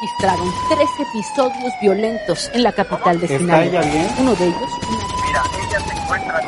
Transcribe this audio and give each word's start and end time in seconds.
registraron 0.00 0.52
tres 0.68 0.88
episodios 0.98 1.72
violentos 1.80 2.50
en 2.54 2.62
la 2.62 2.72
capital 2.72 3.20
de 3.20 3.28
Sinaloa. 3.28 3.82
Uno 4.18 4.34
de 4.34 4.46
ellos... 4.46 4.70
Mira, 5.26 5.42
ella 5.58 5.80
se 5.80 5.92
encuentra 5.94 6.40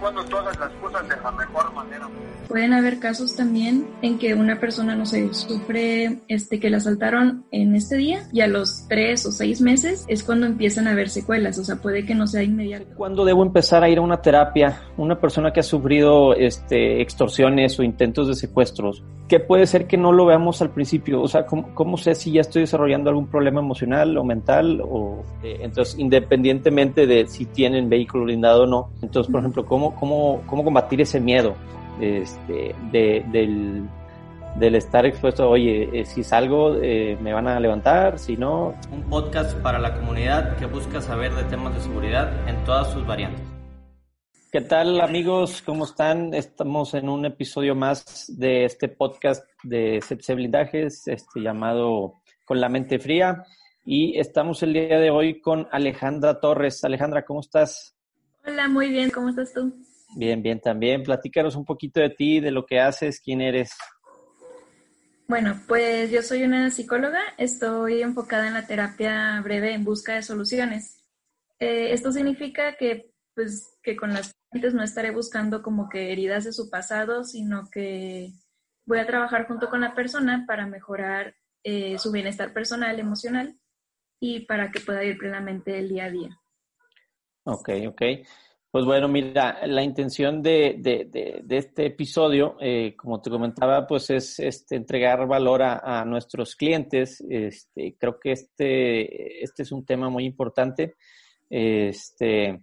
cuando 0.00 0.24
tú 0.24 0.36
hagas 0.36 0.58
las 0.58 0.70
cosas 0.74 1.08
de 1.08 1.16
la 1.16 1.30
mejor 1.32 1.72
manera. 1.74 2.08
Pueden 2.48 2.72
haber 2.72 2.98
casos 2.98 3.36
también 3.36 3.86
en 4.00 4.18
que 4.18 4.34
una 4.34 4.58
persona, 4.58 4.96
no 4.96 5.04
sé, 5.04 5.32
sufre 5.34 6.20
este, 6.28 6.60
que 6.60 6.70
la 6.70 6.78
asaltaron 6.78 7.44
en 7.50 7.74
este 7.74 7.96
día 7.96 8.28
y 8.32 8.40
a 8.40 8.46
los 8.46 8.86
tres 8.88 9.26
o 9.26 9.32
seis 9.32 9.60
meses 9.60 10.04
es 10.08 10.22
cuando 10.22 10.46
empiezan 10.46 10.88
a 10.88 10.92
haber 10.92 11.10
secuelas, 11.10 11.58
o 11.58 11.64
sea, 11.64 11.76
puede 11.76 12.06
que 12.06 12.14
no 12.14 12.26
sea 12.26 12.42
inmediato. 12.42 12.86
¿Cuándo 12.96 13.24
debo 13.24 13.42
empezar 13.42 13.82
a 13.82 13.88
ir 13.88 13.98
a 13.98 14.02
una 14.02 14.22
terapia? 14.22 14.82
Una 14.96 15.20
persona 15.20 15.52
que 15.52 15.60
ha 15.60 15.64
sufrido 15.64 16.34
este, 16.34 17.02
extorsiones 17.02 17.78
o 17.78 17.82
intentos 17.82 18.28
de 18.28 18.34
secuestros, 18.34 19.02
¿qué 19.28 19.40
puede 19.40 19.66
ser 19.66 19.86
que 19.86 19.96
no 19.96 20.12
lo 20.12 20.26
veamos 20.26 20.62
al 20.62 20.70
principio? 20.70 21.20
O 21.20 21.28
sea, 21.28 21.46
¿cómo, 21.46 21.74
cómo 21.74 21.96
sé 21.96 22.14
si 22.14 22.32
ya 22.32 22.40
estoy 22.40 22.62
desarrollando 22.62 23.10
algún 23.10 23.26
problema 23.26 23.60
emocional 23.60 24.16
o 24.16 24.24
mental? 24.24 24.80
O, 24.80 25.22
eh, 25.42 25.58
entonces, 25.60 25.98
independientemente 25.98 27.06
de 27.06 27.26
si 27.26 27.44
tienen 27.44 27.88
vehículo 27.88 28.24
blindado 28.24 28.64
o 28.64 28.66
no. 28.66 28.90
Entonces, 29.02 29.30
por 29.30 29.40
ejemplo, 29.40 29.66
¿cómo, 29.66 29.87
cómo, 29.94 30.42
cómo 30.46 30.64
combatir 30.64 31.00
ese 31.00 31.20
miedo? 31.20 31.56
este, 32.00 32.74
de, 32.90 33.24
del, 33.30 33.88
del, 34.56 34.74
estar 34.74 35.06
expuesto, 35.06 35.48
oye, 35.48 35.88
eh, 35.92 36.04
si 36.04 36.22
salgo 36.22 36.76
eh, 36.76 37.16
me 37.20 37.32
van 37.32 37.48
a 37.48 37.60
levantar, 37.60 38.18
si 38.18 38.36
no... 38.36 38.74
Un 38.92 39.02
podcast 39.04 39.56
para 39.58 39.78
la 39.78 39.94
comunidad 39.94 40.56
que 40.56 40.66
busca 40.66 41.00
saber 41.00 41.34
de 41.34 41.44
temas 41.44 41.74
de 41.74 41.80
seguridad 41.80 42.48
en 42.48 42.62
todas 42.64 42.92
sus 42.92 43.06
variantes. 43.06 43.42
¿Qué 44.50 44.62
tal 44.62 45.00
amigos? 45.00 45.62
¿Cómo 45.62 45.84
están? 45.84 46.32
Estamos 46.32 46.94
en 46.94 47.08
un 47.08 47.26
episodio 47.26 47.74
más 47.74 48.24
de 48.28 48.64
este 48.64 48.88
podcast 48.88 49.44
de 49.62 50.00
CPC 50.00 50.34
Blindajes, 50.34 51.06
este, 51.06 51.40
llamado 51.40 52.14
Con 52.46 52.58
la 52.60 52.70
Mente 52.70 52.98
Fría. 52.98 53.44
Y 53.84 54.18
estamos 54.18 54.62
el 54.62 54.72
día 54.72 54.98
de 54.98 55.10
hoy 55.10 55.40
con 55.42 55.68
Alejandra 55.70 56.40
Torres. 56.40 56.82
Alejandra, 56.82 57.26
¿cómo 57.26 57.40
estás? 57.40 57.97
Hola, 58.48 58.66
muy 58.66 58.88
bien. 58.88 59.10
¿Cómo 59.10 59.28
estás 59.28 59.52
tú? 59.52 59.74
Bien, 60.16 60.42
bien, 60.42 60.58
también. 60.58 61.02
Platícanos 61.02 61.54
un 61.54 61.66
poquito 61.66 62.00
de 62.00 62.08
ti, 62.08 62.40
de 62.40 62.50
lo 62.50 62.64
que 62.64 62.80
haces, 62.80 63.20
quién 63.20 63.42
eres. 63.42 63.72
Bueno, 65.28 65.60
pues 65.68 66.10
yo 66.10 66.22
soy 66.22 66.44
una 66.44 66.70
psicóloga, 66.70 67.20
estoy 67.36 68.00
enfocada 68.00 68.48
en 68.48 68.54
la 68.54 68.66
terapia 68.66 69.38
breve 69.42 69.74
en 69.74 69.84
busca 69.84 70.14
de 70.14 70.22
soluciones. 70.22 71.04
Eh, 71.58 71.92
esto 71.92 72.10
significa 72.10 72.76
que, 72.78 73.10
pues, 73.34 73.78
que 73.82 73.96
con 73.96 74.14
las 74.14 74.32
clientes 74.50 74.72
no 74.72 74.82
estaré 74.82 75.10
buscando 75.10 75.62
como 75.62 75.90
que 75.90 76.10
heridas 76.10 76.44
de 76.44 76.54
su 76.54 76.70
pasado, 76.70 77.24
sino 77.24 77.68
que 77.70 78.32
voy 78.86 78.98
a 78.98 79.06
trabajar 79.06 79.46
junto 79.46 79.68
con 79.68 79.82
la 79.82 79.94
persona 79.94 80.44
para 80.46 80.66
mejorar 80.66 81.34
eh, 81.64 81.98
su 81.98 82.10
bienestar 82.10 82.54
personal, 82.54 82.98
emocional 82.98 83.58
y 84.18 84.46
para 84.46 84.70
que 84.70 84.80
pueda 84.80 85.04
ir 85.04 85.18
plenamente 85.18 85.78
el 85.78 85.90
día 85.90 86.06
a 86.06 86.10
día. 86.10 86.40
Ok, 87.48 87.70
ok. 87.88 88.02
Pues 88.70 88.84
bueno, 88.84 89.08
mira, 89.08 89.66
la 89.66 89.82
intención 89.82 90.42
de, 90.42 90.76
de, 90.78 91.42
de, 91.42 91.56
este 91.56 91.86
episodio, 91.86 92.56
eh, 92.60 92.94
como 92.94 93.22
te 93.22 93.30
comentaba, 93.30 93.86
pues 93.86 94.10
es 94.10 94.38
este, 94.38 94.76
entregar 94.76 95.26
valor 95.26 95.62
a, 95.62 96.04
nuestros 96.04 96.54
clientes. 96.54 97.24
Este, 97.26 97.96
creo 97.98 98.20
que 98.20 98.32
este, 98.32 99.42
este 99.42 99.62
es 99.62 99.72
un 99.72 99.86
tema 99.86 100.10
muy 100.10 100.26
importante. 100.26 100.96
Este, 101.48 102.62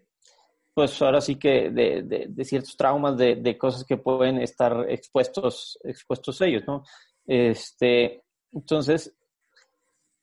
pues 0.75 1.02
ahora 1.02 1.19
sí 1.19 1.38
que 1.38 1.72
de, 1.72 2.28
de 2.30 2.45
ciertos 2.45 2.78
traumas, 2.78 3.17
de, 3.17 3.58
cosas 3.58 3.83
que 3.86 3.97
pueden 3.97 4.39
estar 4.39 4.86
expuestos, 4.88 5.80
expuestos 5.83 6.39
ellos, 6.41 6.61
¿no? 6.67 6.83
Este, 7.25 8.22
entonces, 8.52 9.15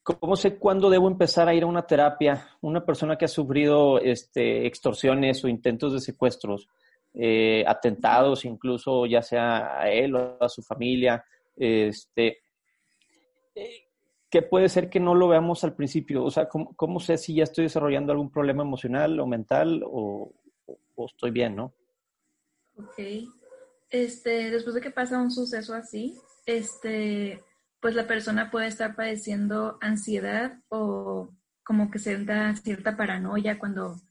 ¿Cómo 0.03 0.35
sé 0.35 0.57
cuándo 0.57 0.89
debo 0.89 1.07
empezar 1.07 1.47
a 1.47 1.53
ir 1.53 1.63
a 1.63 1.67
una 1.67 1.87
terapia? 1.87 2.49
Una 2.61 2.85
persona 2.85 3.17
que 3.17 3.25
ha 3.25 3.29
sufrido 3.29 3.99
este, 3.99 4.67
extorsiones 4.67 5.43
o 5.43 5.47
intentos 5.47 5.93
de 5.93 6.01
secuestros, 6.01 6.67
eh, 7.13 7.63
atentados 7.65 8.43
incluso, 8.43 9.05
ya 9.05 9.21
sea 9.21 9.79
a 9.79 9.89
él 9.89 10.13
o 10.15 10.37
a 10.41 10.49
su 10.49 10.61
familia, 10.61 11.23
este, 11.55 12.43
eh, 13.55 13.87
¿qué 14.29 14.41
puede 14.41 14.67
ser 14.67 14.89
que 14.89 14.99
no 14.99 15.15
lo 15.15 15.29
veamos 15.29 15.63
al 15.63 15.73
principio? 15.73 16.25
O 16.25 16.31
sea, 16.31 16.49
¿cómo, 16.49 16.99
sé 16.99 17.17
si 17.17 17.35
ya 17.35 17.43
estoy 17.43 17.65
desarrollando 17.65 18.11
algún 18.11 18.29
problema 18.29 18.63
emocional 18.63 19.17
o 19.21 19.25
mental 19.25 19.83
o, 19.85 20.33
o 20.95 21.05
estoy 21.05 21.31
bien, 21.31 21.55
no? 21.55 21.73
Ok. 22.77 22.99
Este, 23.89 24.49
después 24.49 24.73
de 24.75 24.81
que 24.81 24.91
pasa 24.91 25.21
un 25.21 25.31
suceso 25.31 25.73
así, 25.75 26.17
este, 26.45 27.39
pues 27.83 27.95
la 27.95 28.07
persona 28.07 28.49
puede 28.49 28.67
estar 28.67 28.95
padeciendo 28.95 29.77
ansiedad 29.81 30.57
o 30.69 31.35
como 31.65 31.91
que 31.91 31.99
sienta 31.99 32.55
cierta 32.55 32.95
paranoia 32.95 33.59
cuando 33.59 34.01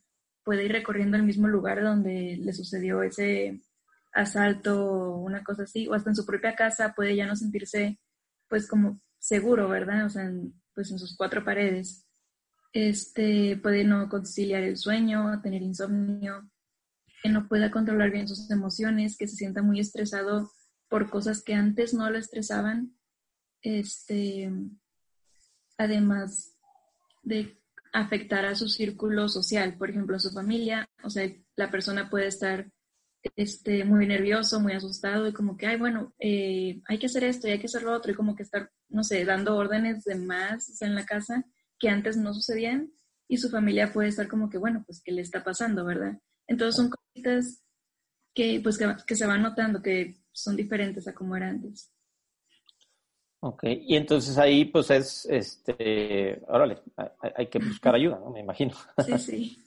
puede 0.45 0.67
ir 0.67 0.73
recorriendo 0.73 1.17
el 1.17 1.23
mismo 1.23 1.49
lugar 1.49 1.83
donde 1.83 2.37
le 2.39 2.53
sucedió 2.53 3.03
ese 3.03 3.63
asalto 4.13 4.85
o 4.85 5.17
una 5.23 5.43
cosa 5.43 5.63
así, 5.63 5.89
o 5.89 5.95
hasta 5.95 6.11
en 6.11 6.17
su 6.17 6.27
propia 6.27 6.55
casa 6.55 6.93
puede 6.95 7.17
ya 7.17 7.27
no 7.27 7.35
sentirse 7.35 7.99
pues 8.47 8.69
como 8.69 9.01
seguro, 9.19 9.71
¿verdad? 9.71 10.05
O 10.05 10.11
sea, 10.11 10.31
pues 10.75 10.91
en 10.91 10.99
sus 10.99 11.17
cuatro 11.17 11.43
paredes. 11.43 12.07
Este 12.75 13.57
puede 13.57 13.85
no 13.85 14.11
conciliar 14.11 14.65
el 14.65 14.77
sueño, 14.77 15.41
tener 15.41 15.63
insomnio, 15.63 16.47
que 17.23 17.31
no 17.31 17.49
pueda 17.49 17.71
controlar 17.71 18.11
bien 18.11 18.29
sus 18.29 18.51
emociones, 18.51 19.17
que 19.17 19.29
se 19.29 19.37
sienta 19.37 19.63
muy 19.63 19.81
estresado 19.81 20.53
por 20.91 21.09
cosas 21.09 21.43
que 21.43 21.55
antes 21.55 21.95
no 21.95 22.11
lo 22.11 22.19
estresaban 22.19 22.99
este, 23.63 24.51
además 25.79 26.57
de 27.23 27.59
afectar 27.93 28.45
a 28.45 28.55
su 28.55 28.69
círculo 28.69 29.29
social, 29.29 29.77
por 29.77 29.91
ejemplo, 29.91 30.17
a 30.17 30.21
su 30.21 30.31
familia, 30.31 30.89
o 31.03 31.11
sea, 31.11 31.31
la 31.57 31.71
persona 31.71 32.09
puede 32.11 32.27
estar 32.27 32.71
este, 33.37 33.85
muy 33.85 34.07
nervioso, 34.07 34.61
muy 34.61 34.73
asustado 34.73 35.29
y 35.29 35.33
como 35.33 35.57
que, 35.57 35.67
ay, 35.67 35.77
bueno, 35.79 36.13
eh, 36.19 36.81
hay 36.87 36.99
que 36.99 37.07
hacer 37.07 37.25
esto 37.25 37.47
y 37.47 37.53
hay 37.53 37.59
que 37.59 37.67
hacer 37.67 37.83
lo 37.83 37.93
otro 37.93 38.13
y 38.13 38.15
como 38.15 38.35
que 38.35 38.43
estar, 38.43 38.71
no 38.89 39.05
sé, 39.05 39.25
dando 39.25 39.57
órdenes 39.57 40.05
de 40.05 40.17
más 40.17 40.81
en 40.83 40.95
la 40.95 41.05
casa 41.05 41.45
que 41.79 41.89
antes 41.89 42.17
no 42.17 42.35
sucedían 42.35 42.91
y 43.29 43.39
su 43.39 43.51
familia 43.51 43.93
puede 43.93 44.09
estar 44.09 44.29
como 44.29 44.51
que, 44.51 44.59
bueno, 44.59 44.83
pues, 44.87 45.03
¿qué 45.03 45.13
le 45.13 45.23
está 45.23 45.45
pasando, 45.45 45.85
verdad? 45.85 46.19
Entonces 46.47 46.77
son 46.77 46.91
cositas 46.91 47.63
que, 48.35 48.61
pues, 48.63 48.79
que, 48.79 48.95
que 49.07 49.17
se 49.17 49.27
van 49.27 49.43
notando 49.43 49.83
que 49.83 50.17
son 50.33 50.57
diferentes 50.57 51.07
a 51.07 51.15
como 51.15 51.37
era 51.37 51.49
antes. 51.49 51.93
Ok, 53.45 53.65
y 53.65 53.97
entonces 53.97 54.39
ahí 54.39 54.67
pues 54.67 54.89
es, 54.93 55.27
este, 55.29 56.41
órale, 56.47 56.79
hay, 57.35 57.49
que 57.49 57.59
buscar 57.59 57.93
ayuda, 57.93 58.21
¿no? 58.21 58.31
Me 58.31 58.39
imagino. 58.39 58.73
Sí, 59.05 59.19
sí. 59.19 59.59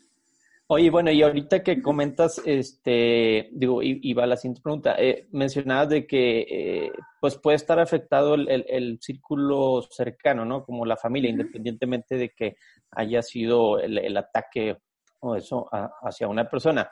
Oye, 0.67 0.89
bueno, 0.89 1.11
y 1.11 1.21
ahorita 1.21 1.61
que 1.61 1.81
comentas, 1.81 2.41
este, 2.45 3.49
digo, 3.51 3.83
y, 3.83 4.13
va 4.13 4.25
la 4.27 4.37
siguiente 4.37 4.61
pregunta, 4.61 4.95
eh, 4.97 5.27
mencionabas 5.31 5.89
de 5.89 6.07
que 6.07 6.39
eh, 6.49 6.91
pues 7.19 7.35
puede 7.35 7.57
estar 7.57 7.77
afectado 7.77 8.35
el, 8.35 8.65
el, 8.65 8.97
círculo 9.01 9.81
cercano, 9.91 10.45
¿no? 10.45 10.63
Como 10.63 10.85
la 10.85 10.95
familia, 10.95 11.29
independientemente 11.29 12.15
de 12.15 12.29
que 12.29 12.55
haya 12.91 13.21
sido 13.21 13.77
el, 13.79 13.97
el 13.97 14.15
ataque 14.15 14.77
o 15.19 15.35
eso 15.35 15.69
hacia 16.01 16.29
una 16.29 16.49
persona. 16.49 16.89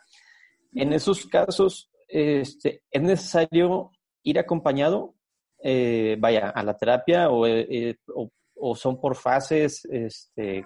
En 0.73 0.91
esos 0.91 1.27
casos, 1.27 1.89
este, 2.09 2.83
¿es 2.91 3.01
necesario 3.01 3.91
ir 4.21 4.37
acompañado 4.37 5.15
eh, 5.63 6.17
vaya, 6.19 6.49
a 6.49 6.61
la 6.61 6.77
terapia 6.77 7.29
o, 7.29 7.47
eh, 7.47 7.97
o, 8.07 8.75
son 8.75 8.99
por 8.99 9.15
fases? 9.15 9.85
Este, 9.85 10.65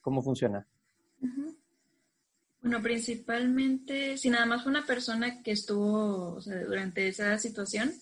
¿Cómo 0.00 0.22
funciona? 0.22 0.66
Bueno, 2.60 2.82
principalmente, 2.82 4.16
si 4.18 4.28
nada 4.30 4.46
más 4.46 4.62
fue 4.62 4.70
una 4.70 4.84
persona 4.84 5.42
que 5.42 5.52
estuvo 5.52 6.38
durante 6.40 7.08
esa 7.08 7.38
situación, 7.38 7.92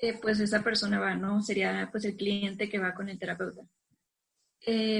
eh, 0.00 0.18
pues 0.20 0.40
esa 0.40 0.62
persona 0.62 0.98
va, 0.98 1.14
¿no? 1.14 1.42
Sería 1.42 1.88
pues 1.92 2.04
el 2.06 2.16
cliente 2.16 2.68
que 2.68 2.78
va 2.78 2.94
con 2.94 3.08
el 3.08 3.18
terapeuta. 3.18 3.62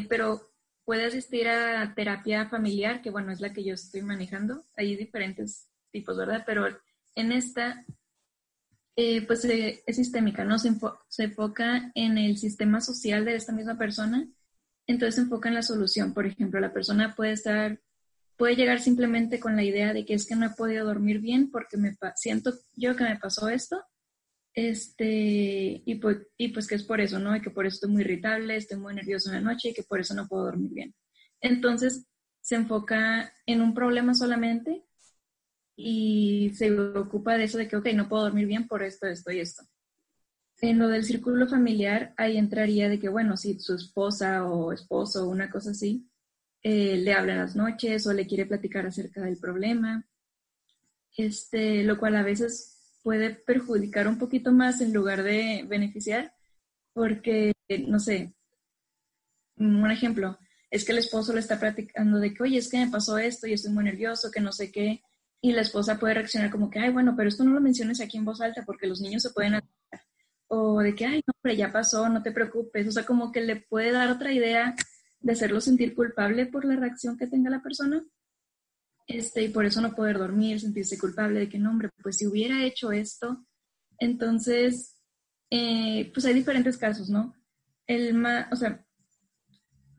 pero 0.09 0.51
puede 0.85 1.07
asistir 1.07 1.49
a 1.49 1.95
terapia 1.95 2.49
familiar, 2.49 3.01
que 3.01 3.11
bueno, 3.11 3.33
es 3.33 3.41
la 3.41 3.53
que 3.53 3.65
yo 3.65 3.75
estoy 3.75 4.03
manejando. 4.03 4.65
Hay 4.77 4.97
diferentes 4.97 5.69
tipos, 5.91 6.17
¿verdad? 6.17 6.43
Pero 6.45 6.67
en 7.15 7.33
esta 7.33 7.85
eh, 8.97 9.27
pues 9.27 9.45
eh, 9.45 9.83
es 9.87 9.97
sistémica, 9.97 10.45
¿no? 10.45 10.59
Se, 10.59 10.71
se, 11.09 11.25
enfoca 11.25 11.93
en 11.95 12.19
el 12.19 12.37
sistema 12.37 12.81
social 12.81 13.25
de 13.25 13.37
esta 13.37 13.53
misma 13.53 13.79
persona, 13.79 14.29
entonces 14.87 15.17
se 15.17 15.21
enfoca 15.23 15.49
en 15.49 15.55
la 15.55 15.63
solución. 15.63 16.13
Por 16.15 16.27
ejemplo, 16.27 16.61
la 16.61 16.73
persona 16.73 17.15
puede 17.15 17.33
estar, 17.33 17.81
puede 18.37 18.57
llegar 18.57 18.81
simplemente 18.81 19.41
con 19.41 19.57
la 19.57 19.65
idea 19.65 19.93
de 19.93 20.05
que 20.05 20.15
es 20.15 20.27
que 20.27 20.37
no 20.37 20.47
he 20.47 20.51
podido 20.51 20.85
dormir 20.87 21.21
bien 21.21 21.51
porque 21.51 21.77
me 21.77 21.97
siento 22.17 22.53
yo 22.77 22.97
que 22.97 23.05
me 23.05 23.19
pasó 23.19 23.49
esto, 23.49 23.83
este, 24.55 25.83
y 25.85 25.95
pues, 25.97 26.19
y 26.37 26.49
pues 26.49 26.67
que 26.67 26.75
es 26.75 26.83
por 26.83 27.01
eso, 27.01 27.19
¿no? 27.19 27.35
Y 27.37 27.41
que 27.41 27.51
por 27.51 27.67
eso 27.67 27.75
estoy 27.75 27.91
muy 27.91 28.03
irritable, 28.03 28.57
estoy 28.57 28.79
muy 28.79 28.95
nervioso 28.95 29.31
en 29.31 29.37
la 29.37 29.53
noche 29.53 29.71
y 29.71 29.75
que 29.75 29.85
por 29.85 30.01
eso 30.01 30.15
no 30.15 30.29
puedo 30.29 30.45
dormir 30.45 30.73
bien. 30.73 30.95
Entonces, 31.41 32.07
se 32.41 32.57
enfoca 32.57 33.33
en 33.47 33.61
un 33.61 33.75
problema 33.75 34.15
solamente 34.15 34.85
y 35.83 36.55
se 36.55 36.79
ocupa 36.79 37.37
de 37.37 37.45
eso 37.45 37.59
de 37.59 37.69
que, 37.69 37.77
ok, 37.77 37.87
no 37.95 38.09
puedo 38.09 38.25
dormir 38.25 38.47
bien 38.47 38.69
por 38.69 38.83
esto, 38.83 39.07
esto 39.07 39.31
y 39.33 39.41
esto. 39.41 39.65
En 40.61 40.79
lo 40.79 40.89
del 40.89 41.05
círculo 41.05 41.49
familiar, 41.49 42.13
ahí 42.19 42.37
entraría 42.37 42.89
de 42.89 42.99
que, 42.99 43.09
bueno, 43.09 43.37
si 43.37 43.59
su 43.61 43.75
esposa 43.75 44.45
o 44.47 44.73
esposo 44.73 45.25
o 45.25 45.31
una 45.31 45.51
cosa 45.51 45.71
así, 45.71 46.07
eh, 46.63 46.99
le 46.99 47.15
habla 47.15 47.33
en 47.33 47.39
las 47.39 47.57
noches 47.57 48.07
o 48.07 48.13
le 48.13 48.27
quiere 48.27 48.45
platicar 48.45 48.85
acerca 48.87 49.23
del 49.23 49.39
problema, 49.39 50.07
este, 51.17 51.83
lo 51.85 51.99
cual 51.99 52.17
a 52.17 52.23
veces 52.23 52.99
puede 53.03 53.31
perjudicar 53.31 54.07
un 54.07 54.19
poquito 54.19 54.53
más 54.53 54.83
en 54.83 54.93
lugar 54.93 55.23
de 55.23 55.65
beneficiar, 55.67 56.35
porque, 56.93 57.53
no 57.87 57.99
sé, 57.99 58.35
un 59.57 59.91
ejemplo, 59.91 60.39
es 60.71 60.85
que 60.85 60.93
el 60.93 60.99
esposo 60.99 61.33
le 61.33 61.41
está 61.41 61.59
platicando 61.59 62.19
de 62.19 62.35
que, 62.35 62.43
oye, 62.43 62.59
es 62.59 62.69
que 62.69 62.85
me 62.85 62.91
pasó 62.91 63.17
esto 63.17 63.47
y 63.47 63.55
estoy 63.55 63.73
muy 63.73 63.85
nervioso, 63.85 64.31
que 64.31 64.41
no 64.41 64.53
sé 64.53 64.71
qué, 64.71 65.03
y 65.43 65.53
la 65.53 65.63
esposa 65.63 65.99
puede 65.99 66.15
reaccionar 66.15 66.51
como 66.51 66.71
que, 66.71 66.79
ay, 66.79 66.91
bueno, 66.93 67.15
pero 67.17 67.29
esto 67.29 67.45
no 67.45 67.53
lo 67.53 67.61
menciones 67.61 68.01
aquí 68.01 68.19
en 68.19 68.25
voz 68.25 68.41
alta 68.41 68.63
porque 68.65 68.87
los 68.87 69.01
niños 69.01 69.23
se 69.23 69.31
pueden. 69.31 69.61
O 70.49 70.81
de 70.81 70.95
que, 70.95 71.07
ay, 71.07 71.23
no, 71.27 71.33
pero 71.41 71.55
ya 71.55 71.73
pasó, 71.73 72.09
no 72.09 72.23
te 72.23 72.33
preocupes. 72.33 72.89
O 72.89 72.93
sea, 72.93 73.07
como 73.07 73.33
que 73.33 73.41
le 73.41 73.57
puede 73.57 73.93
dar 73.93 74.11
otra 74.11 74.33
idea 74.33 74.75
de 75.21 75.33
hacerlo 75.33 75.61
sentir 75.61 75.95
culpable 75.95 76.47
por 76.47 76.65
la 76.65 76.77
reacción 76.77 77.17
que 77.17 77.27
tenga 77.27 77.51
la 77.51 77.63
persona. 77.63 78.05
Este, 79.07 79.43
y 79.43 79.49
por 79.49 79.65
eso 79.65 79.81
no 79.81 79.95
poder 79.95 80.19
dormir, 80.19 80.61
sentirse 80.61 80.99
culpable 80.99 81.41
de 81.41 81.49
que, 81.49 81.59
no, 81.59 81.71
hombre, 81.71 81.91
pues 82.03 82.19
si 82.19 82.27
hubiera 82.27 82.65
hecho 82.65 82.93
esto. 82.93 83.45
Entonces, 83.99 84.97
eh, 85.51 86.11
pues 86.13 86.27
hay 86.27 86.35
diferentes 86.35 86.77
casos, 86.77 87.09
¿no? 87.09 87.35
El 87.87 88.15
más, 88.15 88.47
o 88.53 88.57
sea, 88.57 88.85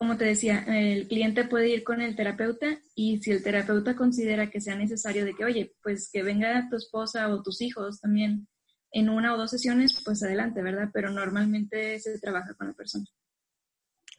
como 0.01 0.17
te 0.17 0.25
decía, 0.25 0.65
el 0.67 1.07
cliente 1.07 1.43
puede 1.43 1.69
ir 1.69 1.83
con 1.83 2.01
el 2.01 2.15
terapeuta 2.15 2.79
y 2.95 3.21
si 3.21 3.33
el 3.33 3.43
terapeuta 3.43 3.95
considera 3.95 4.49
que 4.49 4.59
sea 4.59 4.73
necesario 4.73 5.25
de 5.25 5.35
que, 5.35 5.45
oye, 5.45 5.75
pues 5.83 6.09
que 6.11 6.23
venga 6.23 6.67
tu 6.71 6.75
esposa 6.75 7.31
o 7.31 7.43
tus 7.43 7.61
hijos 7.61 8.01
también 8.01 8.47
en 8.91 9.09
una 9.09 9.31
o 9.31 9.37
dos 9.37 9.51
sesiones, 9.51 10.01
pues 10.03 10.23
adelante, 10.23 10.63
¿verdad? 10.63 10.89
Pero 10.91 11.11
normalmente 11.11 11.99
se 11.99 12.17
trabaja 12.19 12.55
con 12.55 12.69
la 12.69 12.73
persona. 12.73 13.05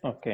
Ok. 0.02 0.28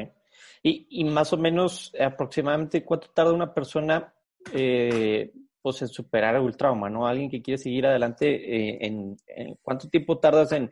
Y, 0.63 0.87
y 0.91 1.05
más 1.05 1.33
o 1.33 1.39
menos, 1.39 1.95
aproximadamente, 1.99 2.85
¿cuánto 2.85 3.09
tarda 3.09 3.33
una 3.33 3.55
persona 3.55 4.13
eh, 4.53 5.33
pues 5.63 5.81
en 5.81 5.89
superar 5.89 6.37
el 6.37 6.57
trauma, 6.59 6.91
¿no? 6.91 7.07
Alguien 7.07 7.31
que 7.31 7.41
quiere 7.41 7.57
seguir 7.57 7.87
adelante, 7.87 8.27
eh, 8.29 8.79
en, 8.83 9.17
¿cuánto 9.63 9.89
tiempo 9.89 10.19
tardas 10.19 10.53
en, 10.53 10.71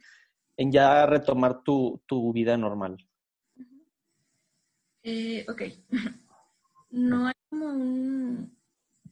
en 0.54 0.70
ya 0.70 1.06
retomar 1.06 1.62
tu, 1.62 2.02
tu 2.06 2.30
vida 2.34 2.58
normal? 2.58 2.98
Eh, 5.08 5.46
ok. 5.48 5.62
no 6.90 7.28
hay 7.28 7.34
como 7.48 7.66
un 7.66 8.58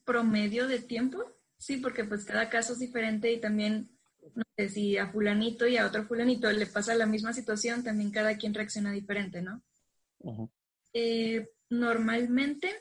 promedio 0.04 0.66
de 0.66 0.80
tiempo, 0.80 1.24
sí, 1.56 1.76
porque 1.76 2.04
pues 2.04 2.24
cada 2.24 2.50
caso 2.50 2.72
es 2.72 2.80
diferente 2.80 3.32
y 3.32 3.40
también, 3.40 3.96
no 4.34 4.42
sé, 4.56 4.68
si 4.70 4.98
a 4.98 5.12
fulanito 5.12 5.68
y 5.68 5.76
a 5.76 5.86
otro 5.86 6.04
fulanito 6.04 6.50
le 6.50 6.66
pasa 6.66 6.96
la 6.96 7.06
misma 7.06 7.32
situación, 7.32 7.84
también 7.84 8.10
cada 8.10 8.36
quien 8.36 8.54
reacciona 8.54 8.90
diferente, 8.90 9.40
¿no? 9.40 9.62
Eh, 10.92 11.48
normalmente 11.70 12.72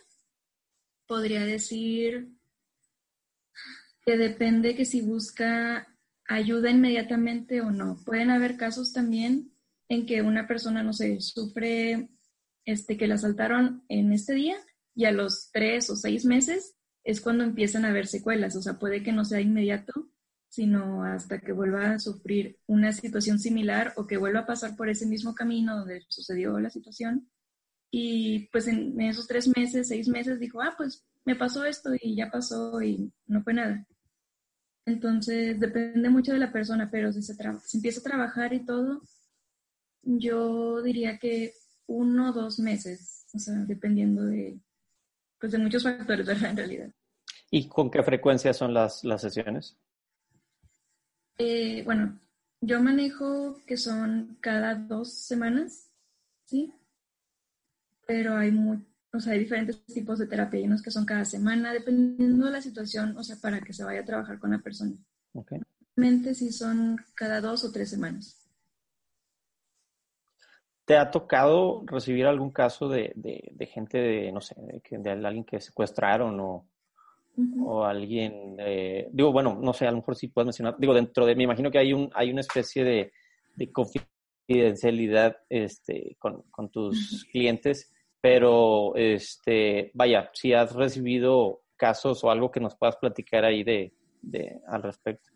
podría 1.06 1.46
decir 1.46 2.30
que 4.04 4.18
depende 4.18 4.76
que 4.76 4.86
si 4.86 5.02
busca 5.02 5.88
ayuda 6.26 6.72
inmediatamente 6.72 7.62
o 7.62 7.70
no. 7.70 8.02
Pueden 8.04 8.32
haber 8.32 8.58
casos 8.58 8.92
también 8.92 9.54
en 9.88 10.08
que 10.08 10.24
una 10.24 10.48
persona, 10.48 10.82
no 10.82 10.94
sé, 10.94 11.22
sufre 11.22 12.10
este, 12.66 12.98
que 12.98 13.08
la 13.08 13.16
asaltaron 13.16 13.84
en 13.90 14.12
este 14.14 14.34
día 14.34 14.56
y 14.96 15.06
a 15.06 15.12
los 15.12 15.50
tres 15.52 15.90
o 15.90 15.96
seis 15.96 16.26
meses 16.26 16.76
es 17.04 17.20
cuando 17.22 17.44
empiezan 17.44 17.86
a 17.86 17.90
haber 17.90 18.08
secuelas. 18.08 18.56
O 18.56 18.62
sea, 18.62 18.80
puede 18.80 19.04
que 19.04 19.12
no 19.12 19.26
sea 19.26 19.42
inmediato, 19.42 20.10
sino 20.48 21.04
hasta 21.04 21.40
que 21.40 21.52
vuelva 21.52 21.92
a 21.92 22.00
sufrir 22.00 22.60
una 22.68 22.92
situación 22.92 23.40
similar 23.40 23.94
o 23.98 24.08
que 24.08 24.18
vuelva 24.18 24.42
a 24.42 24.46
pasar 24.46 24.76
por 24.76 24.90
ese 24.90 25.06
mismo 25.06 25.34
camino 25.34 25.78
donde 25.78 26.02
sucedió 26.08 26.60
la 26.60 26.70
situación. 26.70 27.30
Y 27.92 28.48
pues 28.52 28.68
en 28.68 29.00
esos 29.02 29.28
tres 29.28 29.48
meses, 29.56 29.88
seis 29.88 30.08
meses, 30.08 30.40
dijo, 30.40 30.62
ah, 30.62 30.74
pues 30.78 31.06
me 31.26 31.36
pasó 31.36 31.66
esto 31.66 31.92
y 32.00 32.16
ya 32.16 32.30
pasó 32.30 32.82
y 32.82 33.12
no 33.28 33.44
fue 33.44 33.54
nada. 33.54 33.86
Entonces, 34.86 35.60
depende 35.60 36.10
mucho 36.10 36.34
de 36.34 36.40
la 36.40 36.52
persona, 36.52 36.90
pero 36.92 37.12
si 37.14 37.22
se, 37.22 37.36
se 37.36 37.78
empieza 37.78 38.00
a 38.00 38.04
trabajar 38.04 38.54
y 38.54 38.66
todo, 38.66 39.02
yo 40.04 40.82
diría 40.82 41.18
que 41.18 41.54
uno 41.94 42.30
o 42.30 42.34
dos 42.34 42.60
meses, 42.60 43.26
o 43.34 43.40
sea, 43.40 43.54
dependiendo 43.54 44.26
de, 44.26 44.60
pues 45.40 45.52
de 45.52 45.58
muchos 45.58 45.84
factores, 45.84 46.26
¿verdad? 46.26 46.52
En 46.52 46.58
realidad. 46.58 46.92
¿Y 47.52 47.68
con 47.68 47.92
qué 47.92 48.02
frecuencia 48.02 48.54
son 48.54 48.74
las, 48.74 49.04
las 49.04 49.22
sesiones? 49.22 49.78
Eh, 51.38 51.84
bueno, 51.86 52.20
yo 52.62 52.82
manejo 52.82 53.62
que 53.66 53.78
son 53.78 54.38
cada 54.42 54.76
dos 54.76 55.14
semanas, 55.14 55.92
¿sí? 56.46 56.74
Pero 58.08 58.36
hay, 58.36 58.52
o 59.12 59.20
sea, 59.20 59.34
hay 59.34 59.40
diferentes 59.40 59.84
tipos 59.86 60.20
de 60.20 60.28
terapia, 60.28 60.60
hay 60.60 60.66
unos 60.66 60.82
que 60.82 60.92
son 60.92 61.06
cada 61.06 61.26
semana, 61.26 61.74
dependiendo 61.74 62.48
de 62.48 62.52
la 62.52 62.62
situación, 62.62 63.16
o 63.18 63.24
sea, 63.24 63.36
para 63.38 63.62
que 63.62 63.74
se 63.74 63.84
vaya 63.84 64.02
a 64.02 64.06
trabajar 64.06 64.40
con 64.40 64.52
la 64.52 64.60
persona. 64.60 64.96
Okay. 65.34 65.60
Sí 66.34 66.52
son 66.52 66.98
cada 67.14 67.40
dos 67.40 67.64
o 67.64 67.72
tres 67.72 67.90
semanas. 67.90 68.43
¿Te 70.86 70.98
ha 70.98 71.12
tocado 71.12 71.84
recibir 71.86 72.26
algún 72.26 72.52
caso 72.52 72.90
de, 72.90 73.14
de, 73.16 73.66
gente 73.68 73.98
de, 73.98 74.32
no 74.32 74.42
sé, 74.42 74.56
de, 74.58 75.10
alguien 75.12 75.46
que 75.46 75.62
secuestraron 75.62 76.40
o, 76.40 76.68
o 77.66 77.86
alguien, 77.86 78.58
digo, 79.12 79.32
bueno, 79.32 79.58
no 79.62 79.74
sé, 79.74 79.88
a 79.88 79.92
lo 79.92 79.98
mejor 79.98 80.16
sí 80.16 80.28
puedes 80.28 80.48
mencionar, 80.48 80.76
digo, 80.78 80.94
dentro 80.94 81.26
de, 81.26 81.36
me 81.36 81.44
imagino 81.44 81.72
que 81.72 81.80
hay, 81.80 81.94
un, 81.94 82.10
hay 82.14 82.32
una 82.32 82.42
especie 82.42 82.84
de, 82.84 83.14
de 83.56 83.72
confidencialidad 83.72 85.38
este, 85.50 86.16
con, 86.20 86.44
con 86.52 86.70
tus 86.70 87.26
clientes, 87.32 87.94
pero, 88.20 88.96
este, 88.96 89.92
vaya, 89.94 90.30
si 90.34 90.54
has 90.54 90.74
recibido 90.74 91.62
casos 91.76 92.24
o 92.24 92.32
algo 92.32 92.52
que 92.52 92.60
nos 92.60 92.76
puedas 92.76 92.96
platicar 92.98 93.44
ahí 93.46 93.64
de, 93.64 93.94
de 94.22 94.62
al 94.68 94.84
respecto. 94.84 95.30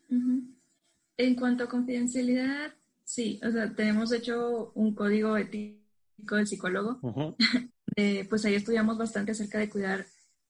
En 1.18 1.36
cuanto 1.36 1.66
a 1.66 1.68
confidencialidad, 1.68 2.74
Sí, 3.18 3.42
o 3.44 3.50
sea, 3.50 3.74
tenemos 3.74 4.12
hecho 4.12 4.72
un 4.76 4.94
código 4.94 5.38
ético 5.38 6.36
del 6.36 6.46
psicólogo. 6.46 7.00
pues 8.30 8.46
ahí 8.46 8.54
estudiamos 8.54 8.96
bastante 8.96 9.32
acerca 9.32 9.58
de 9.58 9.72
cuidar 9.72 10.06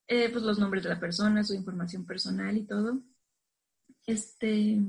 eh, 0.05 0.29
pues 0.29 0.43
los 0.43 0.59
nombres 0.59 0.83
de 0.83 0.89
la 0.89 0.99
persona, 0.99 1.45
su 1.45 1.53
información 1.53 2.05
personal 2.05 2.57
y 2.57 2.65
todo. 2.65 3.01
Este, 4.05 4.79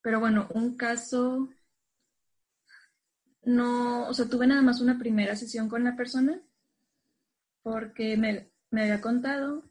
pero 0.00 0.20
bueno, 0.20 0.46
un 0.54 0.76
caso, 0.76 1.48
no, 3.42 4.08
o 4.08 4.14
sea, 4.14 4.28
tuve 4.28 4.46
nada 4.46 4.62
más 4.62 4.80
una 4.80 4.96
primera 4.96 5.34
sesión 5.34 5.68
con 5.68 5.82
la 5.82 5.96
persona 5.96 6.40
porque 7.64 8.16
me, 8.16 8.52
me 8.70 8.82
había 8.82 9.00
contado 9.00 9.64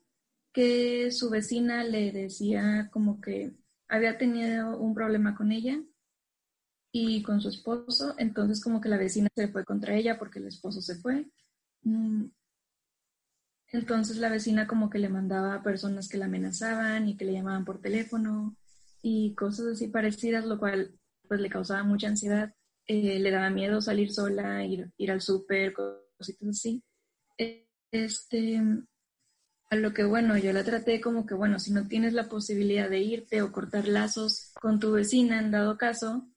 que 0.52 1.12
su 1.12 1.30
vecina 1.30 1.86
le 1.86 2.12
decía 2.12 2.90
como 2.92 3.22
que 3.22 3.54
había 3.88 4.18
tenido 4.18 4.78
un 4.78 4.94
problema 4.94 5.34
con 5.34 5.54
ella 5.54 5.82
y 7.00 7.22
con 7.22 7.40
su 7.40 7.50
esposo, 7.50 8.16
entonces 8.18 8.60
como 8.60 8.82
que 8.82 8.90
la 8.90 8.98
vecina 8.98 9.30
se 9.36 9.50
fue 9.50 9.64
contra 9.64 9.94
ella 9.96 10.18
porque 10.18 10.40
el 10.40 10.48
esposo 10.48 10.82
se 10.82 10.96
fue. 10.96 11.28
Mm. 11.84 12.26
Entonces 13.72 14.18
la 14.18 14.30
vecina 14.30 14.66
como 14.66 14.90
que 14.90 14.98
le 14.98 15.08
mandaba 15.08 15.54
a 15.54 15.62
personas 15.62 16.10
que 16.10 16.18
la 16.18 16.26
amenazaban 16.26 17.08
y 17.08 17.16
que 17.16 17.26
le 17.26 17.34
llamaban 17.34 17.66
por 17.66 17.82
teléfono 17.82 18.56
y 19.04 19.36
cosas 19.36 19.68
así 19.68 19.90
parecidas, 19.90 20.46
lo 20.46 20.58
cual 20.58 20.92
pues 21.28 21.40
le 21.40 21.50
causaba 21.50 21.84
mucha 21.84 22.08
ansiedad. 22.08 22.56
Eh, 22.88 23.20
le 23.20 23.30
daba 23.30 23.52
miedo 23.52 23.80
salir 23.80 24.12
sola, 24.12 24.66
ir, 24.66 24.92
ir 24.98 25.12
al 25.12 25.22
súper, 25.22 25.74
cositas 25.74 26.50
así. 26.50 26.82
Este, 27.92 28.60
a 29.70 29.76
lo 29.76 29.94
que 29.94 30.04
bueno, 30.04 30.36
yo 30.38 30.52
la 30.52 30.64
traté 30.64 31.00
como 31.00 31.28
que 31.28 31.36
bueno, 31.36 31.60
si 31.60 31.72
no 31.72 31.88
tienes 31.88 32.14
la 32.14 32.28
posibilidad 32.28 32.90
de 32.90 33.02
irte 33.02 33.44
o 33.44 33.52
cortar 33.52 33.88
lazos 33.88 34.52
con 34.60 34.80
tu 34.80 34.94
vecina 34.94 35.40
en 35.40 35.52
dado 35.52 35.78
caso, 35.78 36.28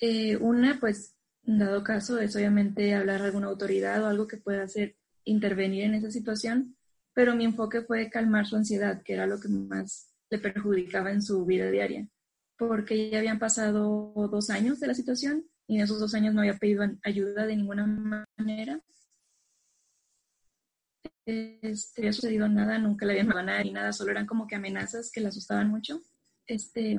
eh, 0.00 0.36
una, 0.36 0.78
pues, 0.80 1.16
dado 1.42 1.82
caso, 1.82 2.18
es 2.18 2.34
obviamente 2.36 2.94
hablar 2.94 3.22
a 3.22 3.26
alguna 3.26 3.48
autoridad 3.48 4.02
o 4.02 4.06
algo 4.06 4.26
que 4.26 4.36
pueda 4.36 4.62
hacer 4.64 4.96
intervenir 5.24 5.84
en 5.84 5.94
esa 5.94 6.10
situación, 6.10 6.76
pero 7.14 7.36
mi 7.36 7.44
enfoque 7.44 7.82
fue 7.82 8.10
calmar 8.10 8.46
su 8.46 8.56
ansiedad, 8.56 9.02
que 9.02 9.14
era 9.14 9.26
lo 9.26 9.38
que 9.40 9.48
más 9.48 10.10
le 10.30 10.38
perjudicaba 10.38 11.12
en 11.12 11.22
su 11.22 11.44
vida 11.44 11.70
diaria, 11.70 12.08
porque 12.56 13.10
ya 13.10 13.18
habían 13.18 13.38
pasado 13.38 14.12
dos 14.30 14.50
años 14.50 14.80
de 14.80 14.86
la 14.86 14.94
situación 14.94 15.46
y 15.66 15.76
en 15.76 15.82
esos 15.82 16.00
dos 16.00 16.14
años 16.14 16.34
no 16.34 16.40
había 16.40 16.58
pedido 16.58 16.84
ayuda 17.02 17.46
de 17.46 17.56
ninguna 17.56 17.86
manera. 18.36 18.80
Este, 21.24 22.02
había 22.02 22.12
sucedido 22.12 22.48
nada, 22.48 22.78
nunca 22.78 23.06
le 23.06 23.12
habían 23.12 23.28
mandado 23.28 23.46
nada 23.46 23.62
ni 23.62 23.72
nada, 23.72 23.92
solo 23.92 24.10
eran 24.10 24.26
como 24.26 24.46
que 24.46 24.56
amenazas 24.56 25.10
que 25.12 25.20
la 25.20 25.28
asustaban 25.28 25.68
mucho. 25.70 26.02
Este, 26.46 26.98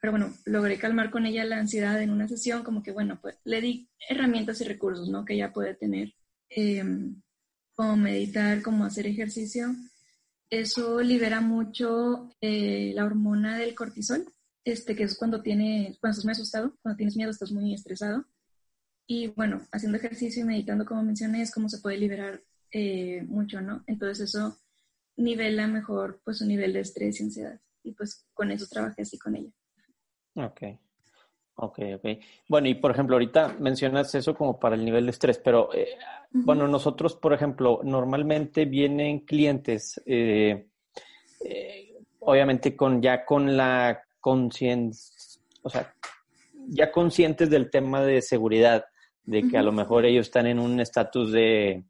pero 0.00 0.12
bueno, 0.12 0.32
logré 0.44 0.78
calmar 0.78 1.10
con 1.10 1.26
ella 1.26 1.44
la 1.44 1.58
ansiedad 1.58 2.00
en 2.00 2.10
una 2.10 2.28
sesión, 2.28 2.62
como 2.62 2.82
que 2.82 2.92
bueno, 2.92 3.18
pues 3.20 3.38
le 3.44 3.60
di 3.60 3.90
herramientas 4.08 4.60
y 4.60 4.64
recursos, 4.64 5.08
¿no? 5.08 5.24
Que 5.24 5.34
ella 5.34 5.52
puede 5.52 5.74
tener, 5.74 6.14
em, 6.50 7.20
como 7.74 7.96
meditar, 7.96 8.62
como 8.62 8.84
hacer 8.84 9.06
ejercicio. 9.06 9.74
Eso 10.50 11.00
libera 11.02 11.40
mucho 11.40 12.30
eh, 12.40 12.92
la 12.94 13.04
hormona 13.04 13.58
del 13.58 13.74
cortisol. 13.74 14.26
este, 14.64 14.94
que 14.96 15.04
es 15.04 15.16
cuando, 15.16 15.40
tiene, 15.42 15.96
cuando 16.00 16.12
estás 16.12 16.24
muy 16.26 16.32
asustado, 16.32 16.76
cuando 16.82 16.96
tienes 16.98 17.16
miedo, 17.16 17.30
estás 17.30 17.52
muy 17.52 17.72
estresado. 17.74 18.26
Y 19.06 19.28
bueno, 19.28 19.66
haciendo 19.72 19.98
ejercicio 19.98 20.42
y 20.42 20.46
meditando, 20.46 20.84
como 20.84 21.02
mencioné, 21.02 21.42
es 21.42 21.52
como 21.52 21.68
se 21.70 21.78
puede 21.78 21.96
liberar 21.98 22.42
eh, 22.72 23.22
mucho, 23.28 23.60
¿no? 23.62 23.82
Entonces 23.86 24.28
eso 24.28 24.58
nivela 25.16 25.66
mejor 25.66 26.20
pues 26.24 26.38
su 26.38 26.46
nivel 26.46 26.72
de 26.74 26.80
estrés 26.80 27.20
y 27.20 27.24
ansiedad. 27.24 27.60
Y 27.82 27.92
pues 27.92 28.26
con 28.34 28.50
eso 28.50 28.66
trabajé 28.68 29.02
así 29.02 29.18
con 29.18 29.36
ella. 29.36 29.50
Ok. 30.44 30.62
Ok, 31.60 31.78
ok. 31.96 32.06
Bueno, 32.48 32.68
y 32.68 32.74
por 32.74 32.92
ejemplo, 32.92 33.16
ahorita 33.16 33.56
mencionas 33.58 34.14
eso 34.14 34.34
como 34.34 34.60
para 34.60 34.76
el 34.76 34.84
nivel 34.84 35.06
de 35.06 35.10
estrés, 35.10 35.38
pero 35.38 35.74
eh, 35.74 35.88
bueno, 36.30 36.68
nosotros, 36.68 37.16
por 37.16 37.32
ejemplo, 37.32 37.80
normalmente 37.82 38.64
vienen 38.64 39.20
clientes, 39.20 40.00
eh, 40.06 40.68
obviamente 42.20 42.76
con 42.76 43.02
ya 43.02 43.24
con 43.24 43.56
la 43.56 44.04
conciencia, 44.20 45.40
o 45.62 45.68
sea, 45.68 45.92
ya 46.68 46.92
conscientes 46.92 47.50
del 47.50 47.70
tema 47.70 48.02
de 48.02 48.22
seguridad, 48.22 48.86
de 49.24 49.48
que 49.48 49.58
a 49.58 49.62
lo 49.62 49.72
mejor 49.72 50.06
ellos 50.06 50.26
están 50.26 50.46
en 50.46 50.58
un 50.60 50.78
estatus 50.80 51.32
de 51.32 51.82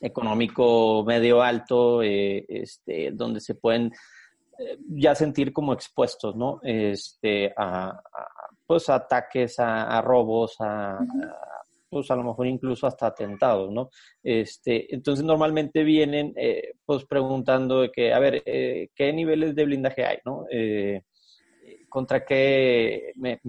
económico 0.00 1.04
medio 1.06 1.42
alto, 1.42 2.02
eh, 2.02 2.44
este, 2.48 3.10
donde 3.12 3.40
se 3.40 3.54
pueden 3.54 3.86
eh, 3.86 3.94
ya 4.88 5.14
sentir 5.14 5.52
como 5.52 5.72
expuestos, 5.72 6.36
¿no? 6.36 6.60
Este, 6.62 7.52
a, 7.56 8.00
pues 8.66 8.88
ataques, 8.88 9.58
a, 9.58 10.00
robos, 10.02 10.56
a, 10.60 10.98
pues 11.88 12.10
a 12.10 12.16
lo 12.16 12.24
mejor 12.24 12.46
incluso 12.46 12.86
hasta 12.86 13.06
atentados, 13.06 13.70
¿no? 13.70 13.90
Este, 14.22 14.94
entonces 14.94 15.24
normalmente 15.24 15.82
vienen 15.82 16.32
eh, 16.36 16.74
pues 16.84 17.04
preguntando 17.04 17.80
de 17.80 17.90
que, 17.90 18.12
a 18.12 18.18
ver, 18.18 18.42
¿qué 18.44 19.12
niveles 19.12 19.54
de 19.54 19.64
blindaje 19.64 20.04
hay, 20.04 20.18
¿no? 20.24 20.46
contra 21.88 22.24
qué 22.24 23.12
me, 23.16 23.40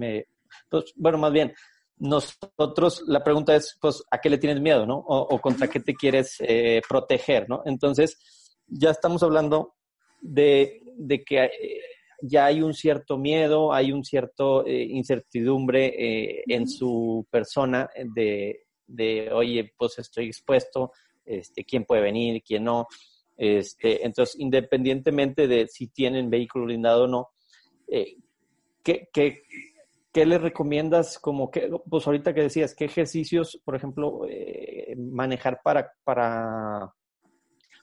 pues, 0.70 0.94
bueno, 0.96 1.18
más 1.18 1.32
bien, 1.32 1.54
nosotros, 1.98 3.04
la 3.08 3.24
pregunta 3.24 3.56
es, 3.56 3.78
pues, 3.80 4.04
¿a 4.10 4.20
qué 4.20 4.30
le 4.30 4.38
tienes 4.38 4.60
miedo, 4.60 4.86
no? 4.86 4.98
O, 4.98 5.40
contra 5.40 5.68
qué 5.68 5.80
te 5.80 5.94
quieres 5.94 6.38
eh, 6.40 6.82
proteger, 6.88 7.48
¿no? 7.48 7.62
Entonces, 7.66 8.58
ya 8.68 8.90
estamos 8.90 9.22
hablando 9.24 9.76
de, 10.20 10.81
que 11.26 11.44
eh, 11.46 11.82
ya 12.22 12.46
hay 12.46 12.62
un 12.62 12.74
cierto 12.74 13.18
miedo, 13.18 13.74
hay 13.74 13.92
un 13.92 14.04
cierto 14.04 14.66
eh, 14.66 14.84
incertidumbre 14.84 16.44
en 16.48 16.68
su 16.68 17.26
persona 17.30 17.90
de, 18.16 18.66
de, 18.86 19.30
oye, 19.34 19.74
pues 19.78 19.98
estoy 20.00 20.28
expuesto, 20.28 20.92
este, 21.26 21.64
quién 21.64 21.86
puede 21.86 22.02
venir, 22.02 22.44
quién 22.44 22.66
no. 22.66 22.88
Este, 23.38 24.06
entonces, 24.06 24.40
independientemente 24.40 25.48
de 25.48 25.68
si 25.68 25.88
tienen 25.88 26.30
vehículo 26.30 26.66
blindado 26.66 27.06
o 27.06 27.08
no, 27.08 27.30
¿qué, 27.88 29.10
qué, 29.12 29.42
qué 30.12 30.26
le 30.26 30.38
recomiendas 30.38 31.20
como 31.20 31.50
que, 31.50 31.70
pues 31.90 32.06
ahorita 32.06 32.34
que 32.34 32.42
decías, 32.42 32.76
qué 32.76 32.86
ejercicios, 32.86 33.62
por 33.64 33.76
ejemplo, 33.76 34.22
eh, 34.28 34.96
manejar 34.98 35.62
para, 35.64 35.94
para, 36.04 36.94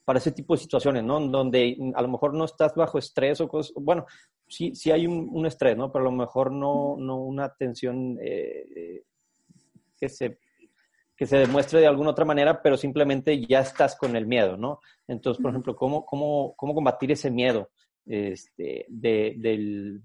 para 0.09 0.21
ese 0.21 0.33
tipo 0.33 0.55
de 0.55 0.61
situaciones, 0.61 1.05
¿no? 1.05 1.21
Donde 1.21 1.77
a 1.95 2.01
lo 2.01 2.09
mejor 2.09 2.33
no 2.33 2.47
estás 2.47 2.75
bajo 2.75 2.97
estrés 2.99 3.43
o 3.43 3.47
cosas, 3.47 3.75
bueno, 3.77 4.07
sí, 4.49 4.75
sí 4.75 4.91
hay 4.91 5.07
un, 5.07 5.45
estrés, 5.45 5.77
¿no? 5.77 5.93
Pero 5.93 6.07
a 6.07 6.11
lo 6.11 6.17
mejor 6.17 6.51
no, 6.51 6.97
no 6.99 7.17
una 7.17 7.55
tensión 7.55 8.19
eh, 8.23 9.03
que 10.01 10.09
se 10.09 10.39
que 11.15 11.27
se 11.27 11.37
demuestre 11.37 11.81
de 11.81 11.87
alguna 11.87 12.11
otra 12.11 12.25
manera, 12.25 12.63
pero 12.63 12.79
simplemente 12.79 13.45
ya 13.45 13.61
estás 13.61 13.97
con 13.97 14.17
el 14.17 14.27
miedo, 14.27 14.57
¿no? 14.57 14.81
Entonces, 15.07 15.43
por 15.43 15.51
ejemplo, 15.51 15.77
¿cómo, 15.77 16.07
cómo, 16.07 16.55
cómo 16.57 16.75
combatir 16.75 17.13
ese 17.13 17.31
miedo 17.31 17.69
este, 18.07 18.87
de, 18.89 19.35
del, 19.37 20.01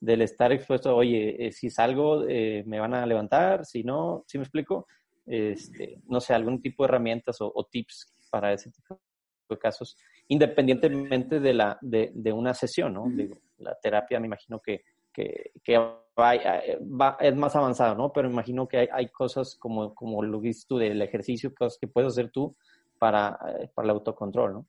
del 0.00 0.22
estar 0.22 0.52
expuesto, 0.52 0.96
oye, 0.96 1.48
eh, 1.48 1.52
si 1.52 1.68
salgo 1.68 2.26
eh, 2.26 2.64
me 2.66 2.80
van 2.80 2.94
a 2.94 3.04
levantar, 3.04 3.66
si 3.66 3.82
no, 3.82 4.24
¿sí 4.26 4.38
me 4.38 4.44
explico? 4.44 4.86
Este, 5.26 6.00
no 6.06 6.20
sé, 6.20 6.32
algún 6.32 6.62
tipo 6.62 6.82
de 6.82 6.88
herramientas 6.88 7.36
o, 7.40 7.68
tips 7.70 8.14
para 8.30 8.54
ese 8.54 8.70
tipo 8.70 9.00
de 9.48 9.58
casos, 9.58 9.96
independientemente 10.28 11.40
de, 11.40 11.54
la, 11.54 11.78
de, 11.80 12.10
de 12.14 12.32
una 12.32 12.54
sesión, 12.54 12.94
¿no? 12.94 13.04
Digo, 13.08 13.38
la 13.58 13.74
terapia 13.80 14.20
me 14.20 14.26
imagino 14.26 14.60
que, 14.60 14.84
que, 15.12 15.52
que 15.62 15.78
va, 15.78 16.34
eh, 16.34 16.78
va, 16.80 17.16
es 17.20 17.36
más 17.36 17.54
avanzado, 17.56 17.94
¿no? 17.94 18.12
Pero 18.12 18.30
imagino 18.30 18.66
que 18.66 18.78
hay, 18.78 18.88
hay, 18.92 19.08
cosas 19.08 19.56
como, 19.58 19.94
como 19.94 20.22
lo 20.22 20.40
dices 20.40 20.66
tú 20.66 20.78
del 20.78 21.00
ejercicio, 21.02 21.54
cosas 21.54 21.78
que 21.80 21.88
puedes 21.88 22.12
hacer 22.12 22.30
tú 22.30 22.56
para, 22.98 23.38
para 23.74 23.86
el 23.86 23.90
autocontrol, 23.90 24.52
¿no? 24.52 24.66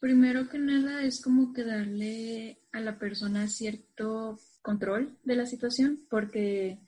Primero 0.00 0.48
que 0.48 0.58
nada 0.58 1.04
es 1.04 1.22
como 1.22 1.52
que 1.52 1.62
darle 1.62 2.58
a 2.72 2.80
la 2.80 2.98
persona 2.98 3.46
cierto 3.46 4.36
control 4.60 5.16
de 5.22 5.36
la 5.36 5.46
situación, 5.46 6.00
porque 6.08 6.78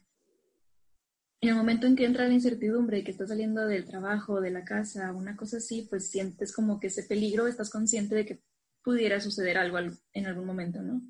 en 1.45 1.51
el 1.51 1.57
momento 1.57 1.87
en 1.87 1.95
que 1.95 2.07
entra 2.07 2.27
la 2.27 2.33
incertidumbre 2.33 3.05
que 3.05 3.11
estás 3.11 3.29
saliendo 3.29 3.67
del 3.67 3.85
trabajo, 3.85 4.41
de 4.41 4.51
la 4.51 4.65
casa, 4.65 5.13
una 5.13 5.37
cosa 5.37 5.59
así, 5.59 5.87
pues 5.91 6.09
sientes 6.11 6.53
como 6.53 6.81
que 6.81 6.87
ese 6.87 7.03
peligro, 7.03 7.47
estás 7.47 7.69
consciente 7.69 8.15
de 8.15 8.25
que 8.25 8.41
pudiera 8.83 9.21
suceder 9.21 9.59
algo 9.59 9.79
en 9.79 10.27
algún 10.27 10.47
momento, 10.47 10.81
¿no? 10.81 11.03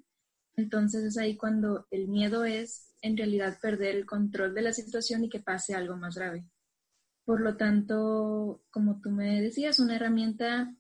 Entonces 0.57 1.05
es 1.05 1.19
ahí 1.19 1.37
cuando 1.37 1.87
el 1.93 2.09
miedo 2.09 2.45
es 2.45 2.91
en 3.01 3.17
realidad 3.17 3.59
perder 3.61 3.95
el 3.95 4.07
control 4.07 4.55
de 4.55 4.63
la 4.63 4.73
situación 4.73 5.23
y 5.23 5.29
que 5.29 5.39
pase 5.39 5.75
algo 5.75 5.97
más 5.97 6.17
grave. 6.17 6.45
Por 7.25 7.41
lo 7.41 7.57
tanto, 7.57 8.65
como 8.71 9.01
tú 9.01 9.11
me 9.11 9.41
decías, 9.41 9.79
una 9.79 9.95
herramienta 9.95 10.75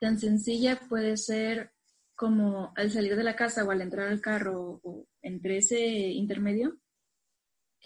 tan 0.00 0.18
sencilla 0.18 0.80
puede 0.88 1.16
ser 1.16 1.70
como 2.16 2.72
al 2.76 2.90
salir 2.90 3.14
de 3.14 3.24
la 3.24 3.36
casa 3.36 3.64
o 3.64 3.70
al 3.70 3.80
entrar 3.80 4.08
al 4.08 4.20
carro 4.20 4.80
o 4.82 5.06
entre 5.22 5.58
ese 5.58 5.78
intermedio, 5.78 6.78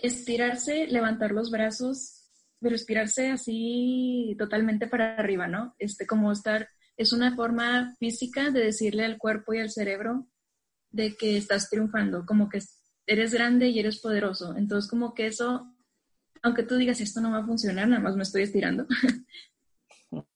estirarse, 0.00 0.86
levantar 0.86 1.32
los 1.32 1.50
brazos, 1.50 2.30
pero 2.60 2.74
estirarse 2.74 3.30
así 3.30 4.34
totalmente 4.38 4.86
para 4.86 5.16
arriba, 5.16 5.48
¿no? 5.48 5.74
Este, 5.78 6.06
como 6.06 6.32
estar, 6.32 6.68
es 6.96 7.12
una 7.12 7.34
forma 7.34 7.94
física 7.98 8.50
de 8.50 8.60
decirle 8.60 9.04
al 9.04 9.18
cuerpo 9.18 9.54
y 9.54 9.60
al 9.60 9.70
cerebro 9.70 10.26
de 10.90 11.16
que 11.16 11.36
estás 11.36 11.68
triunfando, 11.68 12.24
como 12.24 12.48
que 12.48 12.62
eres 13.06 13.34
grande 13.34 13.68
y 13.68 13.78
eres 13.78 14.00
poderoso. 14.00 14.56
Entonces, 14.56 14.88
como 14.88 15.12
que 15.14 15.26
eso, 15.26 15.74
aunque 16.42 16.62
tú 16.62 16.76
digas 16.76 17.00
esto 17.00 17.20
no 17.20 17.32
va 17.32 17.38
a 17.38 17.46
funcionar, 17.46 17.88
nada 17.88 18.02
más 18.02 18.16
me 18.16 18.22
estoy 18.22 18.42
estirando, 18.42 18.86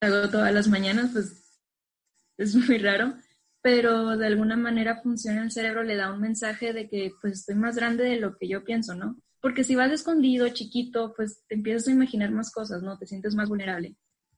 hago 0.00 0.30
todas 0.30 0.52
las 0.52 0.68
mañanas, 0.68 1.10
pues 1.12 1.60
es 2.36 2.54
muy 2.54 2.78
raro, 2.78 3.14
pero 3.66 4.16
de 4.16 4.28
alguna 4.28 4.56
manera 4.56 5.02
funciona 5.02 5.42
el 5.42 5.50
cerebro, 5.50 5.82
le 5.82 5.96
da 5.96 6.12
un 6.12 6.20
mensaje 6.20 6.72
de 6.72 6.88
que 6.88 7.10
pues 7.20 7.40
estoy 7.40 7.56
más 7.56 7.74
grande 7.74 8.04
de 8.04 8.20
lo 8.20 8.36
que 8.36 8.46
yo 8.46 8.62
pienso, 8.62 8.94
¿no? 8.94 9.20
Porque 9.40 9.64
si 9.64 9.74
vas 9.74 9.90
escondido, 9.90 10.48
chiquito, 10.50 11.12
pues 11.16 11.42
te 11.48 11.56
empiezas 11.56 11.88
a 11.88 11.90
imaginar 11.90 12.30
más 12.30 12.52
cosas, 12.52 12.84
¿no? 12.84 12.96
Te 12.96 13.08
sientes 13.08 13.34
más 13.34 13.48
vulnerable. 13.48 13.96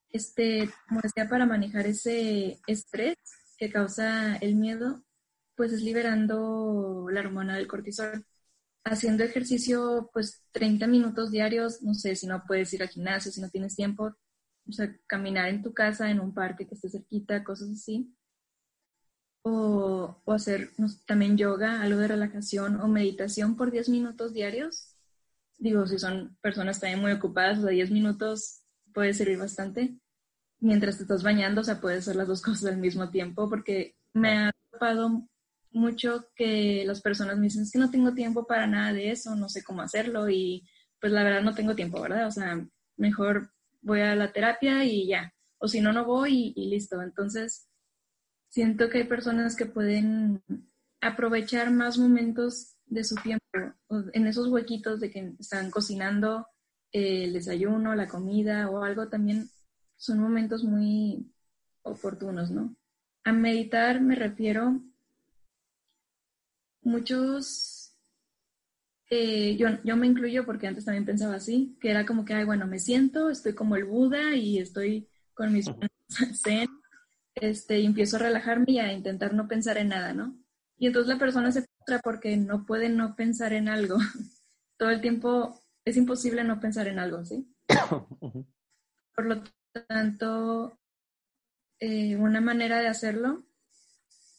Este, 0.08 0.70
como 0.88 1.02
decía, 1.02 1.28
para 1.28 1.44
manejar 1.44 1.86
ese 1.86 2.58
estrés 2.66 3.18
que 3.58 3.70
causa 3.70 4.36
el 4.36 4.54
miedo, 4.54 5.04
pues 5.56 5.74
es 5.74 5.82
liberando 5.82 7.08
la 7.12 7.20
hormona 7.20 7.58
del 7.58 7.66
cortisol. 7.66 8.24
Haciendo 8.82 9.24
ejercicio, 9.24 10.08
pues 10.14 10.42
30 10.52 10.86
minutos 10.86 11.30
diarios, 11.30 11.82
no 11.82 11.92
sé, 11.92 12.16
si 12.16 12.26
no 12.26 12.44
puedes 12.46 12.72
ir 12.72 12.82
al 12.82 12.88
gimnasio, 12.88 13.30
si 13.30 13.42
no 13.42 13.50
tienes 13.50 13.76
tiempo, 13.76 14.16
o 14.66 14.72
sea, 14.72 14.90
caminar 15.06 15.50
en 15.50 15.62
tu 15.62 15.74
casa, 15.74 16.10
en 16.10 16.18
un 16.18 16.32
parque 16.32 16.66
que 16.66 16.76
esté 16.76 16.88
cerquita, 16.88 17.44
cosas 17.44 17.72
así. 17.72 18.14
O, 19.42 20.16
hacer 20.26 20.70
también 21.06 21.36
yoga, 21.36 21.82
algo 21.82 21.98
de 22.00 22.08
relajación 22.08 22.80
o 22.80 22.88
meditación 22.88 23.56
por 23.56 23.70
10 23.70 23.88
minutos 23.88 24.32
diarios. 24.32 24.94
Digo, 25.58 25.86
si 25.86 25.98
son 25.98 26.36
personas 26.40 26.80
también 26.80 27.00
muy 27.00 27.12
ocupadas, 27.12 27.58
o 27.58 27.62
sea, 27.62 27.70
10 27.70 27.90
minutos 27.90 28.62
puede 28.92 29.14
servir 29.14 29.38
bastante. 29.38 29.98
Mientras 30.60 30.96
te 30.96 31.04
estás 31.04 31.22
bañando, 31.22 31.62
o 31.62 31.64
sea, 31.64 31.80
puedes 31.80 32.00
hacer 32.00 32.16
las 32.16 32.28
dos 32.28 32.42
cosas 32.42 32.72
al 32.72 32.78
mismo 32.78 33.10
tiempo, 33.10 33.48
porque 33.48 33.96
me 34.12 34.38
ha 34.38 34.52
topado 34.70 35.28
mucho 35.70 36.28
que 36.34 36.84
las 36.86 37.00
personas 37.00 37.36
me 37.36 37.44
dicen, 37.44 37.62
es 37.62 37.72
que 37.72 37.78
no 37.78 37.90
tengo 37.90 38.14
tiempo 38.14 38.46
para 38.46 38.66
nada 38.66 38.92
de 38.92 39.10
eso, 39.10 39.34
no 39.36 39.48
sé 39.48 39.62
cómo 39.62 39.82
hacerlo 39.82 40.28
y 40.28 40.66
pues 41.00 41.12
la 41.12 41.22
verdad 41.22 41.42
no 41.42 41.54
tengo 41.54 41.74
tiempo, 41.74 42.00
¿verdad? 42.00 42.26
O 42.26 42.30
sea, 42.30 42.66
mejor 42.96 43.52
voy 43.80 44.00
a 44.00 44.14
la 44.14 44.32
terapia 44.32 44.84
y 44.84 45.06
ya, 45.06 45.32
o 45.58 45.68
si 45.68 45.80
no, 45.80 45.92
no 45.92 46.04
voy 46.04 46.52
y, 46.56 46.70
listo. 46.70 47.00
Entonces, 47.02 47.67
siento 48.48 48.88
que 48.88 48.98
hay 48.98 49.04
personas 49.04 49.56
que 49.56 49.66
pueden 49.66 50.42
aprovechar 51.00 51.70
más 51.70 51.98
momentos 51.98 52.76
de 52.86 53.04
su 53.04 53.14
tiempo, 53.16 53.44
en 54.12 54.26
esos 54.26 54.48
huequitos 54.48 55.00
de 55.00 55.10
que 55.10 55.34
están 55.38 55.70
cocinando 55.70 56.46
el 56.92 57.32
desayuno, 57.32 57.94
la 57.94 58.08
comida 58.08 58.70
o 58.70 58.82
algo 58.82 59.08
también 59.08 59.48
son 59.96 60.18
momentos 60.18 60.64
muy 60.64 61.30
oportunos, 61.82 62.50
¿no? 62.50 62.74
A 63.24 63.32
meditar 63.32 64.00
me 64.00 64.14
refiero 64.14 64.80
muchos 66.82 67.78
eh, 69.10 69.56
yo, 69.56 69.68
yo 69.84 69.96
me 69.96 70.06
incluyo 70.06 70.44
porque 70.44 70.66
antes 70.66 70.84
también 70.84 71.06
pensaba 71.06 71.36
así, 71.36 71.76
que 71.80 71.90
era 71.90 72.04
como 72.04 72.24
que, 72.24 72.34
ay, 72.34 72.44
bueno, 72.44 72.66
me 72.66 72.78
siento, 72.78 73.30
estoy 73.30 73.54
como 73.54 73.76
el 73.76 73.84
Buda 73.84 74.36
y 74.36 74.58
estoy 74.58 75.08
con 75.32 75.52
mis 75.52 75.66
zen, 76.42 76.68
este, 77.40 77.80
y 77.80 77.86
empiezo 77.86 78.16
a 78.16 78.20
relajarme 78.20 78.66
y 78.68 78.78
a 78.78 78.92
intentar 78.92 79.34
no 79.34 79.48
pensar 79.48 79.78
en 79.78 79.88
nada, 79.88 80.12
¿no? 80.12 80.36
Y 80.78 80.86
entonces 80.86 81.12
la 81.12 81.18
persona 81.18 81.50
se 81.50 81.62
frustra 81.62 82.00
porque 82.02 82.36
no 82.36 82.64
puede 82.64 82.88
no 82.88 83.16
pensar 83.16 83.52
en 83.52 83.68
algo. 83.68 83.98
Todo 84.76 84.90
el 84.90 85.00
tiempo 85.00 85.60
es 85.84 85.96
imposible 85.96 86.44
no 86.44 86.60
pensar 86.60 86.86
en 86.86 86.98
algo, 86.98 87.24
¿sí? 87.24 87.52
Por 89.14 89.26
lo 89.26 89.42
tanto, 89.88 90.78
eh, 91.80 92.16
una 92.16 92.40
manera 92.40 92.78
de 92.78 92.88
hacerlo 92.88 93.44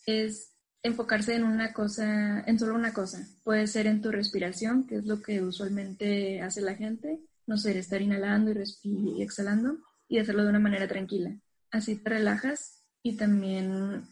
es 0.05 0.53
enfocarse 0.81 1.35
en 1.35 1.43
una 1.43 1.73
cosa, 1.73 2.41
en 2.41 2.57
solo 2.57 2.75
una 2.75 2.93
cosa. 2.93 3.27
Puede 3.43 3.67
ser 3.67 3.87
en 3.87 4.01
tu 4.01 4.11
respiración, 4.11 4.87
que 4.87 4.95
es 4.95 5.05
lo 5.05 5.21
que 5.21 5.41
usualmente 5.41 6.41
hace 6.41 6.61
la 6.61 6.75
gente. 6.75 7.19
No 7.45 7.57
sé, 7.57 7.77
estar 7.77 8.01
inhalando 8.01 8.51
y, 8.51 8.63
y 8.83 9.21
exhalando 9.21 9.77
y 10.07 10.19
hacerlo 10.19 10.43
de 10.43 10.49
una 10.49 10.59
manera 10.59 10.87
tranquila. 10.87 11.35
Así 11.71 11.95
te 11.97 12.09
relajas 12.09 12.78
y 13.03 13.15
también 13.15 14.03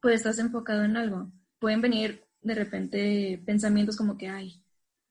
pues 0.00 0.16
estás 0.16 0.38
enfocado 0.38 0.84
en 0.84 0.96
algo. 0.96 1.30
Pueden 1.58 1.80
venir 1.80 2.24
de 2.42 2.54
repente 2.54 3.42
pensamientos 3.46 3.96
como 3.96 4.18
que, 4.18 4.28
ay, 4.28 4.62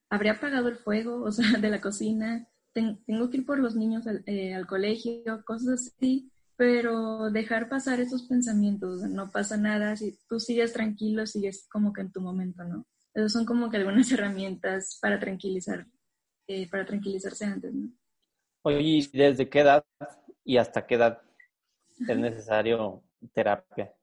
habría 0.09 0.33
apagado 0.33 0.67
el 0.69 0.75
fuego, 0.75 1.23
o 1.23 1.31
sea, 1.31 1.45
de 1.59 1.69
la 1.69 1.81
cocina, 1.81 2.47
tengo 2.73 3.29
que 3.29 3.37
ir 3.37 3.45
por 3.45 3.59
los 3.59 3.75
niños 3.75 4.07
al, 4.07 4.23
eh, 4.25 4.53
al, 4.53 4.67
colegio, 4.67 5.43
cosas 5.45 5.93
así, 5.95 6.31
pero 6.55 7.29
dejar 7.31 7.69
pasar 7.69 7.99
esos 7.99 8.23
pensamientos, 8.23 9.01
no 9.01 9.31
pasa 9.31 9.57
nada, 9.57 9.95
si 9.95 10.17
tú 10.27 10.39
sigues 10.39 10.73
tranquilo, 10.73 11.25
sigues 11.25 11.67
como 11.71 11.93
que 11.93 12.01
en 12.01 12.11
tu 12.11 12.21
momento, 12.21 12.63
¿no? 12.63 12.85
Esas 13.13 13.31
son 13.31 13.45
como 13.45 13.69
que 13.69 13.77
algunas 13.77 14.11
herramientas 14.11 14.97
para 15.01 15.19
tranquilizar, 15.19 15.85
eh, 16.47 16.69
para 16.69 16.85
tranquilizarse 16.85 17.45
antes, 17.45 17.73
¿no? 17.73 17.91
Oye, 18.63 18.79
¿y 18.81 19.07
desde 19.07 19.49
qué 19.49 19.59
edad 19.59 19.83
y 20.43 20.57
hasta 20.57 20.85
qué 20.85 20.95
edad 20.95 21.21
es 22.07 22.17
necesario 22.17 23.03
terapia? 23.33 23.93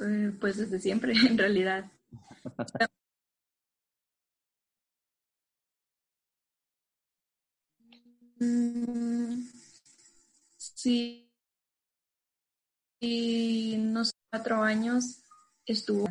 Eh, 0.00 0.32
pues 0.40 0.56
desde 0.58 0.78
siempre, 0.78 1.12
en 1.28 1.38
realidad. 1.38 1.90
Sí, 10.56 11.30
y 13.00 13.76
no 13.78 14.04
sé, 14.04 14.12
cuatro 14.30 14.62
años 14.62 15.22
estuvo. 15.66 16.08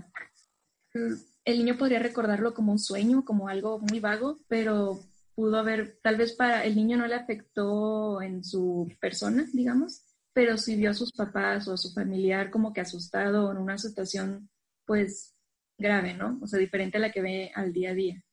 El 1.45 1.57
niño 1.57 1.77
podría 1.77 1.99
recordarlo 1.99 2.53
como 2.53 2.71
un 2.71 2.79
sueño, 2.79 3.25
como 3.25 3.47
algo 3.47 3.79
muy 3.79 3.99
vago, 3.99 4.39
pero 4.47 4.99
pudo 5.35 5.57
haber, 5.57 5.99
tal 6.03 6.17
vez 6.17 6.33
para 6.33 6.63
el 6.65 6.75
niño 6.75 6.97
no 6.97 7.07
le 7.07 7.15
afectó 7.15 8.21
en 8.21 8.43
su 8.43 8.91
persona, 8.99 9.45
digamos, 9.53 10.03
pero 10.33 10.57
si 10.57 10.75
vio 10.75 10.91
a 10.91 10.93
sus 10.93 11.11
papás 11.11 11.67
o 11.67 11.73
a 11.73 11.77
su 11.77 11.91
familiar 11.93 12.49
como 12.49 12.73
que 12.73 12.81
asustado 12.81 13.51
en 13.51 13.57
una 13.57 13.77
situación, 13.77 14.49
pues 14.85 15.35
grave, 15.77 16.13
¿no? 16.13 16.39
O 16.41 16.47
sea, 16.47 16.59
diferente 16.59 16.97
a 16.97 17.01
la 17.01 17.11
que 17.11 17.21
ve 17.21 17.51
al 17.53 17.73
día 17.73 17.91
a 17.91 17.93
día. 17.93 18.23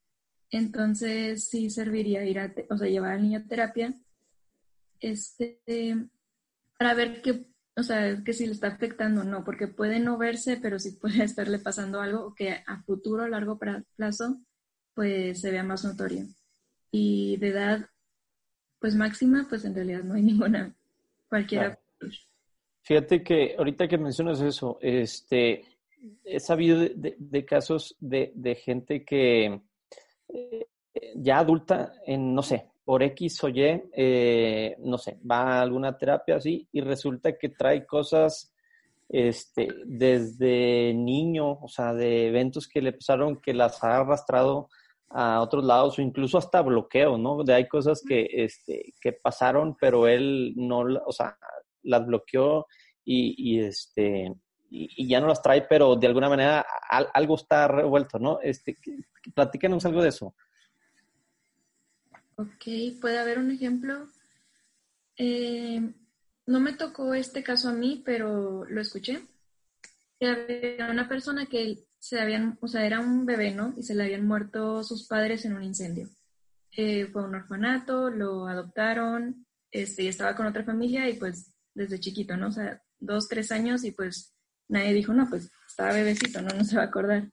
Entonces 0.50 1.48
sí 1.48 1.70
serviría 1.70 2.24
ir 2.24 2.38
a, 2.38 2.54
o 2.70 2.76
sea, 2.76 2.88
llevar 2.88 3.12
al 3.12 3.22
niño 3.22 3.40
a 3.40 3.48
terapia, 3.48 3.94
este, 5.00 5.60
para 6.78 6.94
ver 6.94 7.22
qué, 7.22 7.46
o 7.76 7.82
sea, 7.82 8.22
que 8.24 8.32
si 8.32 8.46
le 8.46 8.52
está 8.52 8.68
afectando 8.68 9.22
o 9.22 9.24
no, 9.24 9.44
porque 9.44 9.68
puede 9.68 10.00
no 10.00 10.18
verse, 10.18 10.58
pero 10.60 10.78
sí 10.78 10.92
puede 10.92 11.22
estarle 11.24 11.58
pasando 11.58 12.00
algo 12.00 12.26
o 12.26 12.34
que 12.34 12.62
a 12.66 12.82
futuro, 12.82 13.24
a 13.24 13.28
largo 13.28 13.58
plazo, 13.96 14.40
pues 14.94 15.40
se 15.40 15.50
vea 15.50 15.62
más 15.62 15.84
notorio. 15.84 16.26
Y 16.90 17.36
de 17.38 17.48
edad, 17.48 17.86
pues 18.80 18.94
máxima, 18.94 19.46
pues 19.48 19.64
en 19.64 19.74
realidad 19.74 20.02
no 20.02 20.14
hay 20.14 20.22
ninguna, 20.22 20.74
cualquiera. 21.28 21.78
Fíjate 22.82 23.22
que 23.22 23.54
ahorita 23.58 23.86
que 23.86 23.98
mencionas 23.98 24.40
eso, 24.40 24.78
este, 24.80 25.64
he 26.24 26.40
sabido 26.40 26.80
de, 26.80 27.44
casos 27.44 27.96
de, 28.00 28.60
gente 28.64 29.04
que 29.04 29.60
eh, 30.28 30.66
ya 31.16 31.40
adulta, 31.40 31.92
en, 32.06 32.34
no 32.34 32.42
sé, 32.42 32.70
por 32.84 33.02
X 33.02 33.44
o 33.44 33.48
Y, 33.48 33.60
eh, 33.92 34.76
no 34.78 34.96
sé, 34.96 35.18
va 35.30 35.58
a 35.58 35.62
alguna 35.62 35.96
terapia 35.98 36.36
así 36.36 36.66
y 36.72 36.80
resulta 36.80 37.36
que 37.36 37.50
trae 37.50 37.84
cosas 37.84 38.54
este, 39.08 39.68
desde 39.84 40.94
niño, 40.94 41.52
o 41.60 41.68
sea, 41.68 41.92
de 41.92 42.28
eventos 42.28 42.68
que 42.68 42.80
le 42.80 42.92
pasaron 42.92 43.40
que 43.40 43.52
las 43.52 43.82
ha 43.84 43.98
arrastrado 43.98 44.68
a 45.10 45.40
otros 45.40 45.64
lados 45.64 45.98
o 45.98 46.02
incluso 46.02 46.38
hasta 46.38 46.60
bloqueo, 46.62 47.16
¿no? 47.16 47.42
De 47.42 47.54
hay 47.54 47.66
cosas 47.68 48.02
que, 48.06 48.26
este, 48.30 48.94
que 49.00 49.12
pasaron, 49.12 49.76
pero 49.80 50.06
él 50.06 50.54
no, 50.56 50.80
o 51.06 51.12
sea, 51.12 51.36
las 51.82 52.06
bloqueó 52.06 52.66
y, 53.04 53.60
este, 53.60 54.32
y, 54.70 55.08
ya 55.08 55.20
no 55.20 55.28
las 55.28 55.40
trae, 55.40 55.62
pero 55.62 55.96
de 55.96 56.06
alguna 56.06 56.28
manera 56.28 56.66
algo 57.14 57.36
está 57.36 57.66
revuelto, 57.68 58.18
¿no? 58.18 58.38
Este, 58.42 58.76
platícanos 59.34 59.84
algo 59.86 60.02
de 60.02 60.10
eso. 60.10 60.34
Ok, 62.36 63.00
puede 63.00 63.18
haber 63.18 63.38
un 63.38 63.50
ejemplo. 63.50 64.08
Eh, 65.16 65.80
no 66.46 66.60
me 66.60 66.74
tocó 66.74 67.14
este 67.14 67.42
caso 67.42 67.68
a 67.68 67.72
mí, 67.72 68.02
pero 68.04 68.64
lo 68.64 68.80
escuché. 68.80 69.22
Había 70.20 70.90
una 70.90 71.08
persona 71.08 71.46
que 71.46 71.84
se 71.98 72.20
habían, 72.20 72.58
o 72.60 72.68
sea, 72.68 72.86
era 72.86 73.00
un 73.00 73.26
bebé, 73.26 73.52
¿no? 73.52 73.74
Y 73.76 73.82
se 73.82 73.94
le 73.94 74.04
habían 74.04 74.26
muerto 74.26 74.82
sus 74.84 75.06
padres 75.06 75.44
en 75.44 75.56
un 75.56 75.62
incendio. 75.62 76.08
Eh, 76.76 77.06
fue 77.06 77.22
a 77.22 77.24
un 77.24 77.34
orfanato, 77.34 78.10
lo 78.10 78.46
adoptaron, 78.46 79.46
este, 79.70 80.08
estaba 80.08 80.36
con 80.36 80.46
otra 80.46 80.64
familia 80.64 81.08
y 81.08 81.14
pues 81.14 81.52
desde 81.78 82.00
chiquito, 82.00 82.36
¿no? 82.36 82.48
O 82.48 82.52
sea, 82.52 82.82
dos, 82.98 83.28
tres 83.28 83.52
años 83.52 83.84
y 83.84 83.92
pues 83.92 84.34
nadie 84.68 84.92
dijo, 84.92 85.14
no, 85.14 85.28
pues 85.28 85.50
estaba 85.66 85.92
bebecito, 85.92 86.42
no, 86.42 86.48
no 86.50 86.64
se 86.64 86.76
va 86.76 86.82
a 86.82 86.86
acordar. 86.86 87.30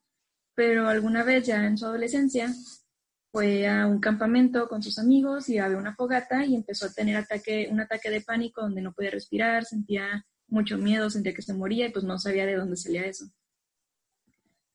Pero 0.55 0.87
alguna 0.87 1.23
vez 1.23 1.45
ya 1.45 1.65
en 1.65 1.77
su 1.77 1.85
adolescencia 1.85 2.53
fue 3.31 3.67
a 3.67 3.87
un 3.87 3.99
campamento 3.99 4.69
con 4.69 4.81
sus 4.81 4.97
amigos 4.99 5.49
y 5.49 5.57
había 5.57 5.77
una 5.77 5.95
fogata 5.95 6.45
y 6.45 6.55
empezó 6.55 6.85
a 6.85 6.93
tener 6.93 7.21
un 7.69 7.79
ataque 7.81 8.09
de 8.09 8.21
pánico 8.21 8.61
donde 8.61 8.81
no 8.81 8.93
podía 8.93 9.11
respirar, 9.11 9.65
sentía 9.65 10.25
mucho 10.47 10.77
miedo, 10.77 11.09
sentía 11.09 11.33
que 11.33 11.41
se 11.41 11.53
moría 11.53 11.87
y 11.87 11.91
pues 11.91 12.05
no 12.05 12.17
sabía 12.17 12.45
de 12.45 12.55
dónde 12.55 12.77
salía 12.77 13.05
eso. 13.05 13.25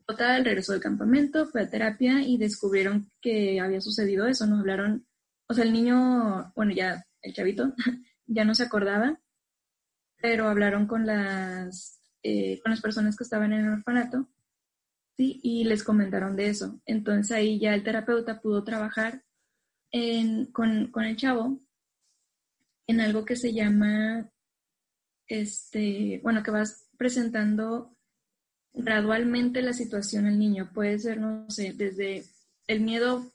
Total, 0.04 0.44
regresó 0.44 0.72
del 0.72 0.82
campamento, 0.82 1.46
fue 1.46 1.62
a 1.62 1.70
terapia 1.70 2.20
y 2.20 2.36
descubrieron 2.36 3.08
que 3.20 3.60
había 3.60 3.80
sucedido 3.80 4.26
eso, 4.26 4.44
nos 4.46 4.60
hablaron, 4.60 5.06
o 5.46 5.54
sea, 5.54 5.64
el 5.64 5.72
niño, 5.72 6.52
bueno, 6.56 6.72
ya 6.74 7.06
el 7.22 7.32
chavito, 7.32 7.72
ya 8.26 8.44
no 8.44 8.54
se 8.54 8.64
acordaba, 8.64 9.20
pero 10.20 10.48
hablaron 10.48 10.86
con 10.86 11.06
las, 11.06 12.00
eh, 12.22 12.60
con 12.62 12.70
las 12.70 12.80
personas 12.80 13.16
que 13.16 13.24
estaban 13.24 13.52
en 13.52 13.66
el 13.66 13.72
orfanato 13.72 14.28
y 15.22 15.64
les 15.64 15.84
comentaron 15.84 16.34
de 16.34 16.48
eso. 16.48 16.80
Entonces 16.86 17.32
ahí 17.32 17.58
ya 17.58 17.74
el 17.74 17.84
terapeuta 17.84 18.40
pudo 18.40 18.64
trabajar 18.64 19.22
con, 20.52 21.04
el 21.04 21.16
chavo 21.16 21.60
en 22.86 23.00
algo 23.00 23.24
que 23.24 23.36
se 23.36 23.52
llama, 23.52 24.30
este, 25.26 26.20
bueno, 26.22 26.42
que 26.42 26.50
vas 26.50 26.88
presentando 26.96 27.96
gradualmente 28.72 29.62
la 29.62 29.72
situación 29.72 30.26
al 30.26 30.38
niño. 30.38 30.70
Puede 30.72 30.98
ser, 30.98 31.18
no 31.18 31.50
sé, 31.50 31.72
desde 31.72 32.24
el 32.66 32.80
miedo 32.80 33.30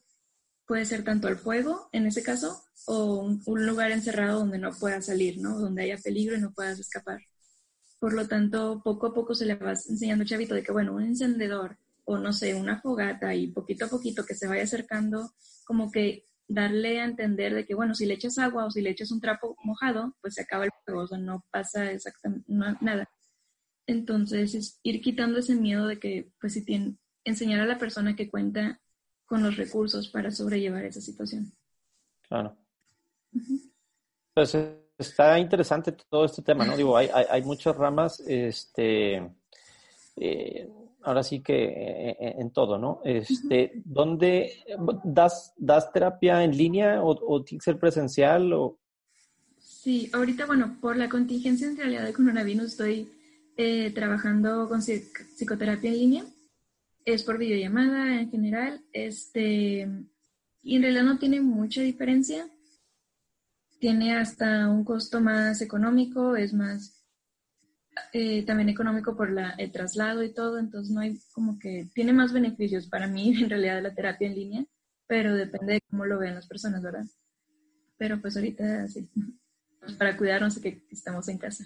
puede 0.65 0.85
ser 0.85 1.03
tanto 1.03 1.27
al 1.27 1.37
fuego, 1.37 1.89
en 1.91 2.05
ese 2.05 2.23
caso, 2.23 2.63
o 2.85 3.21
un, 3.45 3.65
lugar 3.65 3.91
encerrado 3.91 4.39
donde 4.39 4.57
no 4.57 4.71
puedas 4.71 5.05
salir, 5.05 5.39
¿no? 5.39 5.59
Donde 5.59 5.83
haya 5.83 5.97
peligro 5.97 6.35
y 6.35 6.41
no 6.41 6.53
puedas 6.53 6.79
escapar. 6.79 7.21
Por 7.99 8.13
lo 8.13 8.27
tanto, 8.27 8.81
poco 8.83 9.07
a 9.07 9.13
poco 9.13 9.35
se 9.35 9.45
le 9.45 9.55
va 9.55 9.71
enseñando 9.71 10.25
chavito 10.25 10.55
de 10.55 10.63
que, 10.63 10.71
bueno, 10.71 10.93
un 10.93 11.03
encendedor 11.03 11.77
o 12.05 12.17
no 12.17 12.33
sé, 12.33 12.53
una 12.53 12.79
fogata 12.81 13.33
y 13.33 13.47
poquito 13.47 13.85
a 13.85 13.89
poquito 13.89 14.25
que 14.25 14.35
se 14.35 14.47
vaya 14.47 14.63
acercando, 14.63 15.31
como 15.65 15.91
que 15.91 16.25
darle 16.47 16.99
a 16.99 17.05
entender 17.05 17.55
de 17.55 17.65
que, 17.65 17.73
bueno, 17.73 17.95
si 17.95 18.05
le 18.05 18.13
echas 18.13 18.37
agua 18.37 18.65
o 18.65 18.71
si 18.71 18.81
le 18.81 18.91
echas 18.91 19.11
un 19.11 19.21
trapo 19.21 19.55
mojado, 19.63 20.15
pues 20.21 20.35
se 20.35 20.41
acaba 20.41 20.65
el 20.65 20.71
fuego, 20.83 21.01
o 21.01 21.07
sea, 21.07 21.17
no 21.17 21.43
pasa 21.51 21.91
exactamente 21.91 22.45
nada. 22.81 23.09
Entonces, 23.87 24.55
es 24.55 24.79
ir 24.83 25.01
quitando 25.01 25.39
ese 25.39 25.55
miedo 25.55 25.87
de 25.87 25.99
que, 25.99 26.31
pues, 26.39 26.53
si 26.53 26.63
tiene, 26.63 26.97
enseñar 27.23 27.61
a 27.61 27.65
la 27.65 27.79
persona 27.79 28.15
que 28.15 28.29
cuenta 28.29 28.79
con 29.25 29.43
los 29.43 29.57
recursos 29.57 30.07
para 30.09 30.31
sobrellevar 30.31 30.85
esa 30.85 31.01
situación. 31.01 31.51
Claro. 32.27 32.55
Pues 34.33 34.55
está 34.97 35.39
interesante 35.39 35.91
todo 36.09 36.25
este 36.25 36.41
tema, 36.41 36.65
¿no? 36.65 36.77
Digo, 36.77 36.97
hay, 36.97 37.09
hay, 37.29 37.41
muchas 37.43 37.75
ramas, 37.75 38.21
este, 38.21 39.29
eh, 40.15 40.69
ahora 41.03 41.23
sí 41.23 41.41
que 41.41 41.65
eh, 41.65 42.17
eh, 42.19 42.35
en, 42.37 42.51
todo, 42.51 42.77
¿no? 42.77 43.01
Este, 43.03 43.81
¿Dónde 43.83 44.63
das, 45.03 45.53
das 45.57 45.91
terapia 45.91 46.43
en 46.43 46.55
línea 46.55 47.03
o, 47.03 47.09
o 47.11 47.43
tiene 47.43 47.59
que 47.59 47.65
ser 47.65 47.79
presencial? 47.79 48.53
O... 48.53 48.79
Sí, 49.57 50.09
ahorita, 50.13 50.45
bueno, 50.45 50.77
por 50.79 50.97
la 50.97 51.09
contingencia 51.09 51.67
en 51.67 51.77
realidad 51.77 52.05
de 52.05 52.13
coronavirus 52.13 52.71
estoy 52.71 53.11
trabajando 53.93 54.67
con 54.67 54.81
psicoterapia 54.81 55.89
en 55.89 55.97
línea. 55.97 56.25
Es 57.05 57.23
por 57.23 57.37
videollamada 57.37 58.19
en 58.19 58.29
general. 58.31 58.83
Este, 58.91 59.87
y 60.63 60.75
en 60.75 60.81
realidad 60.81 61.03
no 61.03 61.19
tiene 61.19 61.39
mucha 61.39 61.81
diferencia 61.81 62.49
tiene 63.79 64.17
hasta 64.17 64.67
un 64.69 64.83
costo 64.83 65.21
más 65.21 65.61
económico, 65.61 66.35
es 66.35 66.53
más, 66.53 67.05
eh, 68.13 68.43
también 68.43 68.69
económico 68.69 69.15
por 69.15 69.31
la, 69.31 69.51
el 69.59 69.71
traslado 69.71 70.23
y 70.23 70.33
todo, 70.33 70.57
entonces 70.57 70.91
no 70.91 71.01
hay 71.01 71.19
como 71.33 71.59
que, 71.59 71.87
tiene 71.93 72.13
más 72.13 72.33
beneficios 72.33 72.87
para 72.87 73.07
mí 73.07 73.29
en 73.43 73.49
realidad 73.49 73.81
la 73.81 73.93
terapia 73.93 74.27
en 74.27 74.35
línea, 74.35 74.65
pero 75.07 75.35
depende 75.35 75.73
de 75.73 75.81
cómo 75.89 76.05
lo 76.05 76.17
vean 76.17 76.35
las 76.35 76.47
personas, 76.47 76.81
¿verdad? 76.81 77.05
Pero 77.97 78.19
pues 78.19 78.35
ahorita 78.35 78.87
sí, 78.87 79.07
para 79.99 80.17
cuidarnos 80.17 80.59
que 80.59 80.83
estamos 80.89 81.27
en 81.29 81.37
casa. 81.37 81.65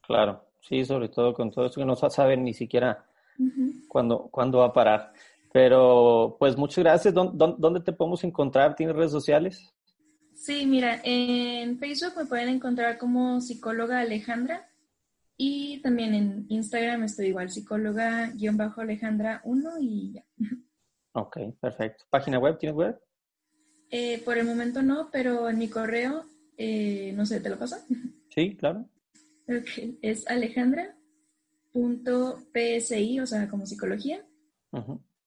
Claro, 0.00 0.42
sí, 0.62 0.84
sobre 0.84 1.10
todo 1.10 1.34
con 1.34 1.50
todo 1.50 1.66
esto 1.66 1.80
que 1.80 1.86
no 1.86 1.96
saben 1.96 2.44
ni 2.44 2.54
siquiera 2.54 3.04
cuándo, 3.88 4.28
cuándo 4.30 4.58
va 4.58 4.66
a 4.66 4.72
parar. 4.72 5.12
Pero 5.52 6.36
pues 6.38 6.56
muchas 6.56 6.84
gracias. 6.84 7.14
¿Dónde, 7.14 7.80
te 7.80 7.92
podemos 7.92 8.22
encontrar? 8.24 8.76
¿Tienes 8.76 8.94
redes 8.94 9.12
sociales? 9.12 9.74
Sí, 10.34 10.66
mira, 10.66 11.00
en 11.02 11.78
Facebook 11.78 12.12
me 12.16 12.26
pueden 12.26 12.48
encontrar 12.48 12.98
como 12.98 13.40
psicóloga 13.40 14.00
Alejandra 14.00 14.68
y 15.36 15.80
también 15.82 16.14
en 16.14 16.46
Instagram 16.48 17.04
estoy 17.04 17.28
igual, 17.28 17.50
psicóloga-alejandra 17.50 19.40
1 19.44 19.70
y 19.80 20.12
ya. 20.12 20.24
Ok, 21.12 21.38
perfecto. 21.60 22.04
¿Página 22.10 22.38
web? 22.38 22.58
¿Tienes 22.58 22.76
web? 22.76 23.00
Eh, 23.90 24.20
por 24.24 24.36
el 24.36 24.46
momento 24.46 24.82
no, 24.82 25.08
pero 25.10 25.48
en 25.48 25.58
mi 25.58 25.68
correo, 25.68 26.24
eh, 26.56 27.12
no 27.16 27.24
sé, 27.24 27.40
¿te 27.40 27.48
lo 27.48 27.58
paso? 27.58 27.76
Sí, 28.28 28.56
claro. 28.56 28.88
Ok, 29.50 29.96
es 30.02 30.26
alejandra.psi, 31.78 33.20
o 33.20 33.26
sea, 33.26 33.48
como 33.48 33.66
psicología, 33.66 34.24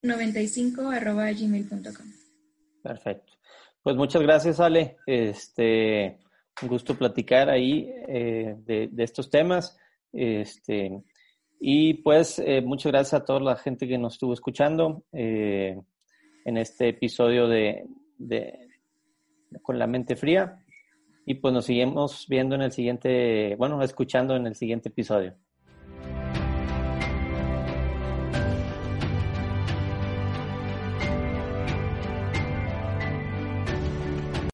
95 0.02 0.90
arroba 0.90 1.32
gmail.com. 1.32 2.08
Perfecto. 2.84 3.34
Pues 3.84 3.96
muchas 3.96 4.22
gracias, 4.22 4.60
Ale. 4.60 4.98
Este, 5.06 6.20
un 6.62 6.68
gusto 6.68 6.96
platicar 6.96 7.50
ahí 7.50 7.92
eh, 8.08 8.56
de, 8.66 8.90
estos 8.98 9.30
temas. 9.30 9.78
Este, 10.12 11.02
y 11.60 11.96
pues 11.96 12.40
eh, 12.40 12.62
muchas 12.62 12.92
gracias 12.92 13.22
a 13.22 13.26
toda 13.26 13.40
la 13.40 13.56
gente 13.56 13.88
que 13.88 13.98
nos 13.98 14.14
estuvo 14.14 14.34
escuchando 14.34 15.04
eh, 15.14 15.80
en 16.46 16.58
este 16.58 16.90
episodio 16.90 17.48
de, 17.48 17.86
de, 18.18 18.68
Con 19.62 19.80
la 19.80 19.88
mente 19.88 20.16
fría. 20.16 20.64
Y 21.26 21.36
pues 21.36 21.54
nos 21.54 21.66
seguimos 21.66 22.26
viendo 22.28 22.56
en 22.56 22.64
el 22.64 22.72
siguiente, 22.72 23.56
bueno, 23.56 23.82
escuchando 23.84 24.36
en 24.36 24.48
el 24.48 24.56
siguiente 24.56 24.90
episodio. 24.90 25.36